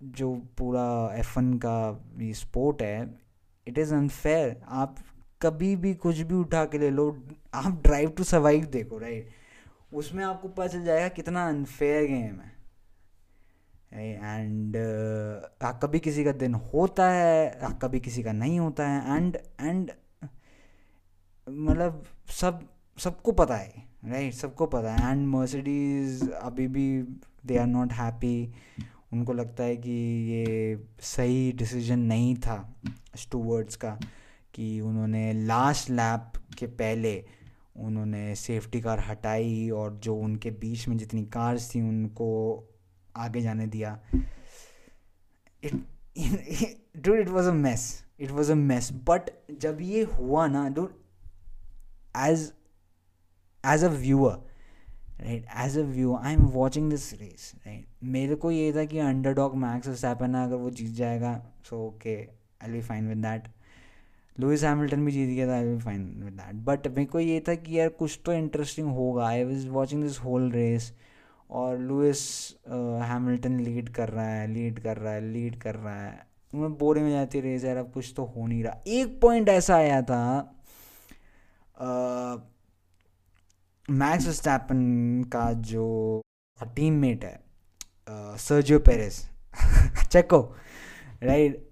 जो 0.00 0.34
पूरा 0.58 1.14
एफ़ 1.14 1.34
का 1.58 1.78
ये 2.20 2.32
स्पोर्ट 2.34 2.82
है 2.82 2.98
इट 3.66 3.78
इज़ 3.78 3.94
अनफेयर 3.94 4.56
आप 4.68 4.96
कभी 5.42 5.74
भी 5.76 5.94
कुछ 5.94 6.18
भी 6.18 6.34
उठा 6.34 6.64
के 6.64 6.78
ले 6.78 6.90
लो 6.90 7.06
आप 7.54 7.80
ड्राइव 7.82 8.10
टू 8.10 8.24
सर्वाइव 8.24 8.64
देखो 8.72 8.98
राइट 8.98 9.30
उसमें 9.94 10.24
आपको 10.24 10.48
पता 10.48 10.66
चल 10.66 10.84
जाएगा 10.84 11.08
कितना 11.08 11.48
अनफेयर 11.48 12.06
गेम 12.06 12.40
है। 12.40 12.58
एंड 13.92 14.76
uh, 14.76 15.72
कभी 15.82 15.98
किसी 16.00 16.24
का 16.24 16.32
दिन 16.32 16.54
होता 16.54 17.08
है 17.10 17.58
कभी 17.82 18.00
किसी 18.00 18.22
का 18.22 18.32
नहीं 18.32 18.58
होता 18.60 18.88
है। 18.88 19.16
एंड 19.16 19.36
एंड 19.60 19.90
मतलब 21.46 22.04
सब 22.30 22.60
सबको 22.98 23.32
पता 23.32 23.56
है 23.56 23.82
राइट 24.04 24.34
सबको 24.34 24.66
पता 24.66 24.94
है। 24.94 25.10
एंड 25.10 25.26
मर्सिडीज 25.28 26.30
अभी 26.32 26.66
भी 26.68 26.86
दे 27.46 27.56
आर 27.58 27.66
नॉट 27.66 27.92
हैप्पी 27.92 28.52
उनको 29.12 29.32
लगता 29.32 29.64
है 29.64 29.76
कि 29.76 29.90
ये 30.30 30.76
सही 31.02 31.52
डिसीज़न 31.52 31.98
नहीं 31.98 32.34
था 32.36 32.56
स्टूवर्ड्स 33.16 33.76
का। 33.76 33.98
कि 34.54 34.80
उन्होंने 34.80 35.32
लास्ट 35.32 35.90
लैप 35.90 36.32
के 36.58 36.66
पहले 36.66 37.24
उन्होंने 37.76 38.34
सेफ्टी 38.34 38.80
कार 38.80 39.00
हटाई 39.00 39.70
और 39.70 39.94
जो 39.94 40.16
उनके 40.16 40.50
बीच 40.50 40.88
में 40.88 40.96
जितनी 40.96 41.24
कार्स 41.24 41.74
थी 41.74 41.80
उनको 41.80 42.28
आगे 43.16 43.40
जाने 43.40 43.66
दिया। 43.66 44.00
It 45.64 45.74
it 47.08 47.28
was 47.28 47.48
a 47.48 47.52
mess 47.52 48.04
it 48.20 48.30
was 48.30 48.52
a 48.52 48.54
mess 48.54 48.92
but 48.92 49.30
जब 49.60 49.78
ये 49.80 50.02
हुआ 50.02 50.46
ना 50.46 50.68
dude 50.68 50.94
as 52.16 52.52
as 53.66 53.84
a 53.84 53.88
viewer 53.88 54.36
right 55.24 55.46
as 55.56 55.78
a 55.78 55.82
view 55.82 56.16
I 56.16 56.32
am 56.32 56.42
watching 56.42 56.90
this 56.90 57.12
race 57.12 57.52
right 57.66 57.86
मेरे 58.02 58.34
को 58.34 58.50
ये 58.50 58.72
था 58.72 58.84
कि 58.84 58.98
अंडर 58.98 59.32
डॉग 59.32 59.56
मैक्स 59.56 59.88
स्टैपन 59.88 60.34
अगर 60.34 60.56
वो 60.56 60.70
जीत 60.70 60.90
जाएगा 60.90 61.46
so 61.64 61.86
okay 61.86 62.16
I 62.62 62.70
be 62.70 62.80
fine 62.80 63.08
with 63.08 63.18
that 63.18 63.48
Lewis 64.40 64.62
Hamilton 64.64 65.04
भी 65.04 65.12
जीत 65.12 65.28
गया 65.28 65.46
था 65.48 65.54
I 65.54 65.78
fine 65.78 66.02
with 66.24 66.32
that 66.34 66.54
but 66.64 66.86
मेरे 66.88 67.04
को 67.04 67.20
ये 67.20 67.40
था 67.48 67.54
कि 67.54 67.78
यार 67.78 67.88
कुछ 67.88 68.20
तो 68.24 68.32
इंटरेस्टिंग 68.32 68.88
होगा। 68.88 69.26
I 69.26 69.44
was 69.44 69.68
watching 69.68 70.02
this 70.02 70.18
whole 70.18 70.50
race 70.52 70.92
और 71.50 71.78
लुइस 71.78 72.22
हैमिल्टन 73.04 73.58
लीड 73.60 73.88
कर 73.88 74.08
रहा 74.08 74.26
है 74.26 74.46
लीड 74.46 74.78
कर 74.78 74.96
रहा 74.96 75.12
है 75.12 75.20
लीड 75.22 75.60
कर 75.62 75.74
रहा 75.74 76.00
है। 76.00 76.18
मैं 76.54 76.72
बोरिंग 76.78 77.06
में 77.06 77.12
जाती 77.12 77.40
रेस 77.40 77.64
यार 77.64 77.76
अब 77.76 77.90
कुछ 77.92 78.12
तो 78.16 78.24
हो 78.26 78.46
नहीं 78.46 78.62
रहा। 78.64 78.80
एक 78.86 79.20
पॉइंट 79.20 79.48
ऐसा 79.48 79.76
आया 79.76 80.00
था 80.02 80.22
मैक्स 83.88 84.26
uh, 84.26 84.32
स्टैपन 84.32 85.22
का 85.32 85.52
जो 85.52 86.20
टीम 86.58 86.94
मेट 86.94 87.24
है 87.24 87.38
Sergio 88.38 88.78
Perez 88.78 89.18
Checo 90.12 90.40
right 91.22 91.69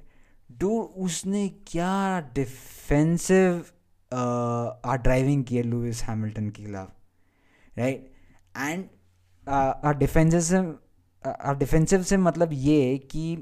do, 0.61 0.81
उसने 0.99 1.49
क्या 1.67 2.21
डिफेंसिव 2.35 3.65
ड्राइविंग 5.03 5.45
की 5.45 5.57
है 5.57 5.63
लुइस 5.63 6.03
हैमिल्टन 6.03 6.49
के 6.51 6.63
खिलाफ 6.63 6.93
राइट 7.79 8.13
एंड 8.57 8.85
डिफेंसिव 9.99 10.41
से 10.41 10.63
डिफेंसिव 11.59 12.03
से 12.03 12.17
मतलब 12.17 12.51
ये 12.53 12.99
कि 13.11 13.37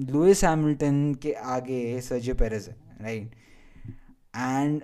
लुइस 0.00 0.44
हैमिल्टन 0.44 1.14
के 1.14 1.32
आगे 1.54 2.00
सर्जियो 2.00 2.34
पेरेस 2.34 2.68
है 2.68 2.76
राइट 3.02 3.34
एंड 4.36 4.82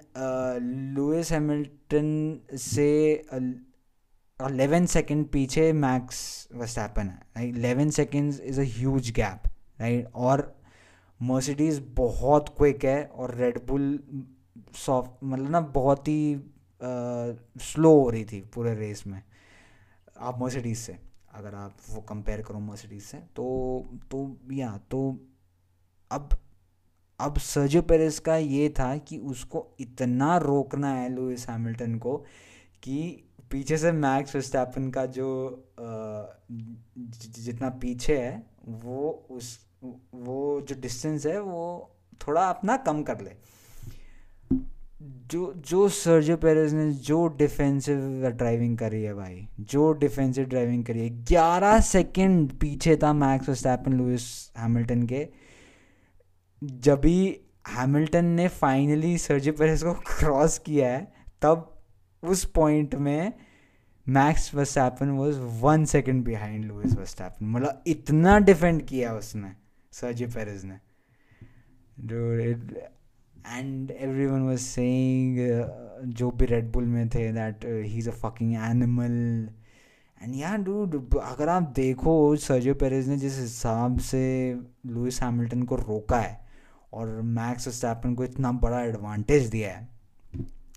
लुइस 0.97 1.33
हैमिल्टन 1.33 2.41
से 2.61 2.89
अलेवन 4.41 4.87
सेकेंड 4.87 5.27
पीछे 5.29 5.73
मैक्स 5.73 6.19
वस्टैपन 6.55 7.09
है 7.09 7.21
right 7.37 7.57
eleven 7.57 7.91
seconds 7.91 8.41
is 8.41 8.61
a 8.61 8.65
huge 8.69 9.11
gap 9.11 9.43
right? 9.79 10.09
और 10.15 10.55
मर्सिडीज़ 11.21 11.81
बहुत 11.97 12.49
क्विक 12.59 12.85
है 12.85 13.05
और 13.07 13.35
रेडबुल 13.35 13.99
सॉफ्ट 14.77 15.25
मतलब 15.25 15.51
ना 15.51 15.61
बहुत 15.61 16.09
ही 16.09 16.37
स्लो 17.63 17.95
हो 18.01 18.09
रही 18.11 18.25
थी 18.25 18.41
पूरे 18.55 18.75
रेस 18.75 19.07
में। 19.07 19.23
आप 20.19 20.41
मर्सिडीज़ 20.41 20.79
से, 20.79 20.99
अगर 21.35 21.55
आप 21.55 21.77
वो 21.91 22.01
कंपेयर 22.01 22.43
करो 22.43 22.59
मर्सिडीज़ 22.61 23.05
से 23.05 23.19
तो 23.37 23.47
तो 24.11 24.37
या 24.53 24.77
तो 24.91 25.01
अब 26.11 26.39
अब 27.21 27.39
सर्जियो 27.39 27.83
पेरेस 27.83 28.19
का 28.19 28.37
ये 28.37 28.69
था 28.69 28.97
कि 28.99 29.19
उसको 29.19 29.67
इतना 29.81 30.37
रोकना 30.39 30.89
है 30.89 31.09
लुइस 31.09 31.49
हैमिल्टन 31.49 31.95
को 31.99 32.17
कि 32.83 33.23
पीछे 33.51 33.77
से 33.79 33.93
मैक्स 33.93 34.37
स्टैपन 34.37 34.91
का 34.91 35.05
जो, 35.07 35.29
जितना 36.51 37.69
पीछे 37.83 38.19
है, 38.19 38.47
वो 38.69 39.27
उस 39.31 39.66
वो 39.85 40.61
जो 40.61 40.81
डिस्टेंस 40.81 41.27
है, 41.27 41.41
वो 41.41 41.91
थोड़ा 42.29 42.43
अपना 42.43 42.77
कम 42.77 43.03
कर 43.03 43.21
ले। 43.21 43.31
जो 45.03 45.53
जो 45.57 45.89
सर्जो 45.89 46.37
पेरेस 46.37 46.73
ने 46.73 46.93
जो 46.93 47.27
डिफेंसिव 47.27 47.97
ड्राइविंग 48.29 48.79
करी 48.79 49.03
है 49.03 49.15
भाई, 49.15 49.49
जो 49.61 49.93
डिफेंसिव 49.93 50.45
ड्राइविंग 50.45 50.85
करी 50.85 51.01
है, 51.01 51.25
ग्यारह 51.25 51.81
सेकेंड 51.81 52.53
पीछे 52.53 52.97
था 52.97 53.13
मैक्स 53.13 53.51
स्टैपन 53.51 53.93
लुइस 53.93 54.53
हैमिल्टन 54.59 55.03
के। 55.03 55.29
जब 56.65 57.01
भी 57.01 57.41
हैमिल्टन 57.69 58.25
ने 58.25 58.49
फाइनली 58.49 59.19
सर्जो 59.19 59.53
पेरेस 59.53 59.83
को 59.83 59.93
क्रॉस 59.93 60.59
किया 60.59 60.89
है, 60.89 61.13
तब 61.43 61.83
उस 62.23 62.45
पॉइंट 62.45 62.95
में 62.95 63.33
Max 64.09 64.55
Verstappen 64.55 65.09
was 65.09 65.39
one 65.41 65.85
second 65.85 66.25
behind 66.25 66.65
Lewis 66.65 66.97
Verstappen 66.99 67.47
मतलब 67.47 67.83
इतना 67.87 68.39
डिफेंड 68.39 68.83
किया 68.83 69.15
उसने। 69.15 69.66
सर्जो 70.01 70.27
पेरेस 70.29 70.65
ने। 70.65 70.79
And 73.49 73.91
every 73.91 74.27
one 74.27 74.41
was 74.41 74.61
saying 74.61 75.39
जो 76.15 76.31
भी 76.31 76.47
रेडबुल 76.47 76.85
में 76.87 77.09
थे 77.09 77.31
that 77.33 77.65
he 77.65 77.99
is 77.99 78.09
a 78.11 78.13
fucking 78.15 78.55
animal 78.65 79.13
and 80.19 80.35
यार 80.35 80.59
डूड 80.59 81.19
अगर 81.19 81.49
आप 81.49 81.63
देखो 81.77 82.15
सर्जियो 82.39 82.75
पेरेज 82.75 83.09
ने 83.09 83.17
जिस 83.19 83.39
हिसाब 83.39 83.99
से 84.01 84.23
लुइस 84.87 85.23
हैमिल्टन 85.23 85.63
को 85.63 85.77
रोका 85.77 86.19
है, 86.19 86.39
और 86.93 87.09
मैक्स 87.23 87.69
स्टैपन 87.77 88.15
को 88.15 88.25
इतना 88.25 88.53
बड़ा 88.55 88.83
एडवांटेज 88.83 89.47
दिया 89.49 89.71
है, 89.71 89.89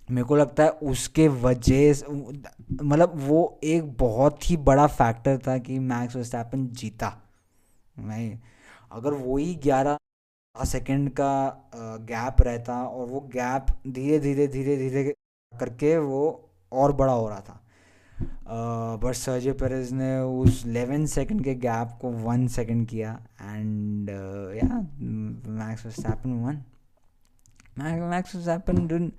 मेरे 0.10 0.23
को 0.23 0.36
लगता 0.36 0.63
है 0.63 0.69
उसके 0.69 1.27
वजह 1.27 2.03
मतलब 2.84 3.12
वो 3.17 3.60
एक 3.63 3.91
बहुत 3.97 4.49
ही 4.49 4.58
बड़ा 4.60 4.88
फैक्टर 4.89 5.38
था 5.47 5.58
कि 5.58 5.79
मैक्स 5.82 6.17
स्टैपन 6.27 6.67
जीता। 6.73 7.12
नहीं 7.95 8.38
अगर 8.91 9.13
वही 9.13 9.54
ग्यारह 9.63 9.97
सेकेंड 10.56 11.10
का 11.10 11.71
गैप 12.06 12.41
रहता 12.41 12.84
और 12.84 13.08
वो 13.08 13.19
गैप 13.34 13.65
धीरे 13.88 14.19
धीरे 14.19 14.47
धीरे 14.47 14.75
धीरे 14.78 15.04
करके 15.54 15.97
वो 15.97 16.49
और 16.71 16.93
बड़ा 16.93 17.13
हो 17.13 17.28
रहा 17.30 17.39
था। 17.39 17.56
बट 19.04 19.15
सर्जे 19.15 19.52
पेरेज 19.54 19.91
ने 19.93 20.17
उस 20.19 20.63
11 20.67 21.06
सेकेंड 21.08 21.43
के 21.43 21.56
गैप 21.58 21.97
को 22.02 22.10
वन 22.23 22.47
सेकेंड 22.47 22.88
किया 22.88 23.12
and 23.41 24.10
yeah 24.56 24.80
Max 24.99 25.86
Verstappen 25.86 26.34
won 26.45 26.63
Max 27.80 28.36
Verstappen 28.36 29.12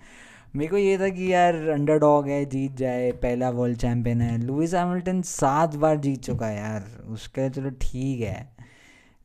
मेरे 0.56 0.68
को 0.68 0.76
ये 0.76 0.96
था 0.98 1.08
कि 1.08 1.32
यार 1.32 1.54
अंडरडॉग 1.70 2.28
है, 2.28 2.44
जीत 2.44 2.72
जाए, 2.76 3.10
पहला 3.12 3.50
वर्ल्ड 3.50 3.78
चैम्पियन 3.78 4.20
है। 4.20 4.36
लुइस 4.38 4.74
हैमिल्टन 4.74 5.20
सात 5.22 5.74
बार 5.76 5.96
जीत 5.98 6.22
चुका 6.22 6.46
है 6.46 6.56
यार, 6.56 6.86
उसके 7.08 7.48
चलो 7.50 7.70
ठीक 7.82 8.20
है। 8.20 8.59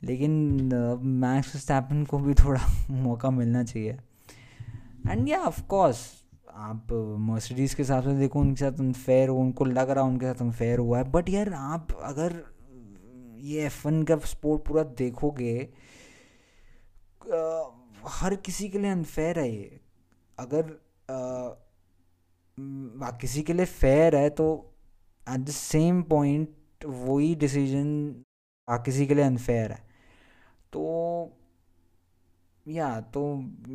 लेकिन 0.05 0.69
मैक्स 1.03 1.55
स्टैपन 1.57 2.03
को 2.05 2.19
भी 2.19 2.33
थोड़ा 2.33 2.61
मौका 2.91 3.29
मिलना 3.31 3.63
चाहिए। 3.63 3.97
एंड 5.09 5.27
या 5.29 5.39
ऑफ़ 5.39 5.61
कोर्स 5.67 5.99
आप 6.53 6.91
मर्सिडीज़ 7.19 7.75
के 7.75 7.83
हिसाब 7.83 8.03
से 8.03 8.17
देखो 8.17 8.39
उनके 8.39 8.55
साथ 8.55 8.79
अनफेयर 8.79 9.29
हो 9.29 9.37
उनको 9.37 9.65
लग 9.65 9.89
रहा 9.89 10.03
उनके 10.03 10.25
साथ 10.25 10.41
अनफेयर 10.41 10.79
हुआ 10.79 10.97
है। 10.97 11.11
बट 11.11 11.29
यार 11.29 11.53
आप 11.53 11.91
अगर 12.03 12.43
ये 13.43 13.65
एफ़ 13.65 13.87
वन 13.87 14.03
का 14.03 14.17
स्पोर्ट 14.25 14.63
पूरा 14.67 14.83
देखोगे 14.97 15.57
हर 18.07 18.35
किसी 18.35 18.69
के 18.69 18.79
लिए 18.79 18.91
अनफेयर 18.91 19.39
है 19.39 19.49
ये। 19.51 19.79
अगर 20.37 20.65
आ, 21.11 21.49
किसी 23.21 23.41
के 23.43 23.53
लिए 23.53 23.65
फेयर 23.65 24.15
है 24.15 24.29
तो 24.29 24.45
एट 25.27 25.39
द 25.39 25.49
सेम 25.49 26.01
पॉइंट 26.03 26.85
वही 26.85 27.33
डिसीज़न 27.35 28.23
किसी 28.67 29.05
के 29.07 29.15
लिए 29.15 29.23
अनफेयर 29.23 29.71
है। 29.71 29.84
तो 30.75 31.31
या 32.65 32.89
तो 33.13 33.21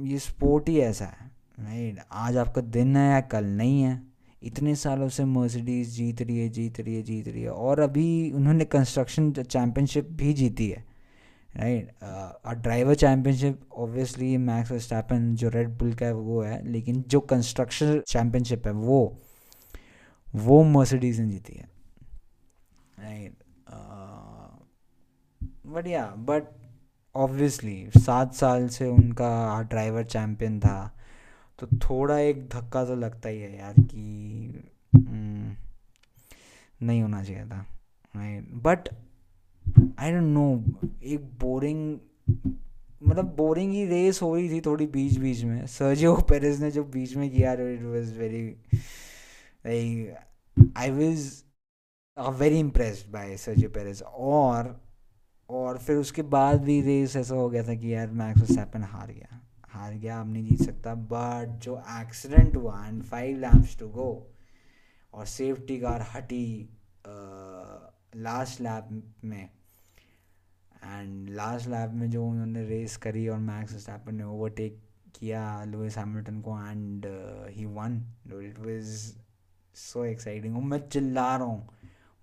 ये 0.05 0.19
स्पोर्ट 0.19 0.69
ही 0.69 0.79
ऐसा 0.81 1.05
है 1.07 1.31
राइट 1.61 1.99
आज 2.13 2.37
आपका 2.37 2.61
दिन 2.61 2.97
है 2.97 3.11
या 3.11 3.21
कल 3.31 3.45
नहीं 3.45 3.83
है। 3.83 4.01
इतने 4.43 4.75
सालों 4.75 5.09
से 5.09 5.25
मर्सिडीज 5.25 5.89
जीत 5.97 6.21
रही 6.23 6.39
है, 6.39 6.49
जीत 6.49 6.81
रही 6.81 6.95
है, 6.95 7.03
जीत 7.03 7.29
रही 7.29 7.43
है 7.43 7.51
और 7.51 7.81
अभी 7.81 8.31
उन्होंने 8.33 8.65
कंस्ट्रक्शन 8.65 9.33
चैम्पियनशिप 9.33 10.09
भी 10.13 10.33
जीती 10.33 10.69
है 10.69 10.85
राइट 11.57 12.03
और 12.03 12.55
driver 12.57 12.95
championship 12.95 13.61
obviously 13.75 14.37
Max 14.39 14.73
Verstappen 14.85 15.35
जो 15.35 15.49
रेड 15.49 15.77
बुल 15.79 15.95
का 15.95 16.07
है, 16.07 16.15
वो 16.15 16.43
है, 16.43 16.63
लेकिन 16.69 17.03
जो 17.09 17.21
कंस्ट्रक्शन 17.23 18.01
चैम्पियनशिप 18.09 18.67
है, 18.67 18.73
वो 18.73 19.17
वो 20.35 20.63
मर्सिडीज 20.65 21.21
ने 21.21 21.29
जीती 21.29 21.53
है 21.53 21.69
राइट 22.99 23.33
बट 25.67 25.87
या 25.87 26.07
बट 26.19 26.59
ऑब्वियसली 27.15 27.91
सात 27.97 28.35
साल 28.35 28.69
से 28.69 28.87
उनका 28.89 29.63
ड्राइवर 29.63 30.05
चैम्पियन 30.05 30.59
था। 30.61 30.97
तो 31.59 31.67
थोड़ा 31.79 32.19
एक 32.19 32.49
धक्का 32.49 32.85
तो 32.85 32.95
लगता 32.97 33.29
ही 33.29 33.41
है 33.41 33.57
यार 33.59 33.75
कि 33.81 34.63
हम्म, 34.93 35.57
नहीं 36.83 37.03
होना 37.03 37.23
चाहिए 37.25 37.45
था 37.45 37.67
बट 38.65 38.89
आई 39.99 40.13
डोंट 40.13 40.23
नो 40.25 40.45
एक 41.05 41.25
बोरिंग 41.41 41.99
मतलब 43.03 43.35
बोरिंग 43.37 43.73
ही 43.73 43.85
रेस 43.87 44.21
हो 44.23 44.35
रही 44.35 44.49
थी 44.51 44.61
थोड़ी 44.61 44.87
बीच 44.87 45.17
बीच 45.19 45.43
में। 45.45 45.67
सर्जियो 45.67 46.15
पेरिस 46.31 46.59
ने 46.61 46.71
जो 46.71 46.85
बीच 46.85 47.17
में 47.17 47.31
किया 47.31 47.53
it 47.53 47.83
was 47.83 48.17
very 48.19 48.47
I 50.77 50.91
was 50.91 51.31
very 52.41 52.59
impressed 52.59 53.13
by 53.13 53.37
Sergio 53.37 53.71
Perez 53.71 54.03
और 54.03 54.79
और 55.51 55.79
फिर 55.79 55.97
उसके 55.97 56.23
बाद 56.33 56.61
भी 56.65 56.81
रेस 56.83 57.17
ऐसा 57.17 57.35
हो 57.35 57.49
गया 57.51 57.63
था 57.69 57.75
कि 57.75 57.93
यार 57.95 58.11
मैक्स 58.19 58.53
सैपन 58.55 58.83
हार 58.85 59.13
गया। 59.13 59.41
हार 59.75 59.93
गया, 59.95 60.21
अब 60.21 60.33
नहीं 60.33 60.45
जीत 60.45 60.63
सकता। 60.63 60.95
बट 61.13 61.59
जो 61.63 61.77
एक्सीडेंट 62.01 62.57
हुआ 62.57 62.87
and 62.87 63.03
five 63.05 63.39
laps 63.39 63.79
to 63.79 63.89
go 63.89 64.11
और 65.15 65.27
सेफ्टी 65.27 65.79
कार 65.81 66.07
हटी 66.15 66.69
लास्ट 68.17 68.61
लैप 68.61 68.89
में 69.25 69.49
एंड 70.85 71.29
लास्ट 71.31 71.69
लैप 71.69 71.91
में 71.95 72.09
जो 72.11 72.25
उन्होंने 72.27 72.65
रेस 72.67 72.97
करी 72.97 73.27
और 73.29 73.39
मैक्स 73.39 73.77
स्टैपन 73.83 74.15
ने 74.15 74.25
ओवरटेक 74.25 74.79
किया 75.15 75.43
लुइस 75.65 75.97
हैमिल्टन 75.99 76.41
को 76.41 76.59
and 76.61 77.07
he 77.57 77.65
won 77.67 78.01
it 78.43 78.59
was 78.59 78.85
so 79.77 80.05
exciting 80.05 80.57
मैं 80.65 80.79
चिल्ला 80.89 81.37
रहा 81.37 81.47
हूँ। 81.47 81.69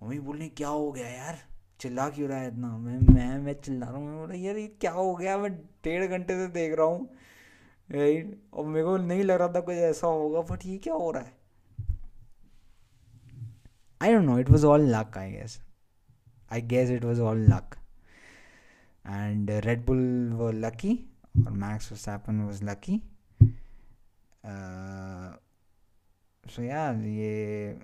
मम्मी 0.02 0.18
बोलने 0.20 0.48
क्या 0.48 0.68
हो 0.68 0.90
गया 0.92 1.08
यार? 1.08 1.38
चिल्ला 1.80 2.08
क्यों 2.10 2.28
रहा 2.28 2.38
है 2.38 2.48
इतना? 2.48 2.76
मैं 2.78 2.98
मैं 3.14 3.38
मैं 3.38 3.54
चिल्ला 3.60 3.86
रहा 3.86 3.96
हूँ। 3.96 4.06
मैं 4.08 4.18
बोला, 4.18 4.34
यार, 4.34 4.56
ये 4.56 4.66
क्या 4.80 4.90
हो 4.92 5.14
गया? 5.16 5.36
मैं 5.38 5.52
डेढ़ 5.84 6.06
घंटे 6.06 6.34
से 6.36 6.46
देख 6.52 6.76
रहा 6.78 6.86
हूँ। 6.86 7.08
राइट 7.88 8.38
और 8.52 8.66
मेरे 8.66 8.84
को 8.84 8.96
नहीं 8.96 9.22
लग 9.24 9.38
रहा 9.38 9.48
था 9.48 9.60
कुछ 9.60 9.74
ऐसा 9.74 10.06
होगा 10.06 10.40
बट 10.50 10.66
ये 10.66 10.76
क्या 10.78 10.94
हो 10.94 11.10
रहा 11.10 11.22
है? 11.22 11.36
I 14.00 14.12
don't 14.12 14.24
know 14.24 14.38
it 14.38 14.50
was 14.50 14.66
all 14.66 14.82
luck 14.94 15.16
I 15.18 15.30
guess 15.32 15.58
I 16.50 16.62
guess 16.62 16.90
it 16.90 17.04
was 17.04 17.20
all 17.20 17.40
luck 17.50 17.74
and 19.04 19.50
Red 19.64 19.84
Bull 19.86 20.30
वो 20.32 20.50
लकी 20.52 20.94
और 21.46 21.52
Max 21.52 21.92
Verstappen 22.00 22.40
was 22.40 22.64
lucky 22.64 23.00
so 26.44 26.62
यार 26.62 26.96
ये 26.96 27.78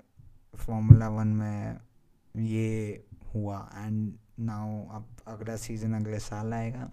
फॉर्मूला 0.58 1.08
वन 1.08 1.28
में 1.28 1.78
ये 2.36 3.04
हुआ। 3.34 3.70
एंड 3.74 4.14
नाउ 4.38 4.86
अब 4.88 5.16
अगला 5.26 5.56
सीज़न 5.56 5.94
अगले 5.94 6.18
साल 6.18 6.54
आएगा। 6.54 6.90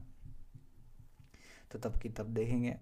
तो 1.71 1.79
तब 1.79 1.99
की 1.99 2.09
तब 2.09 2.25
देखेंगे। 2.25 2.77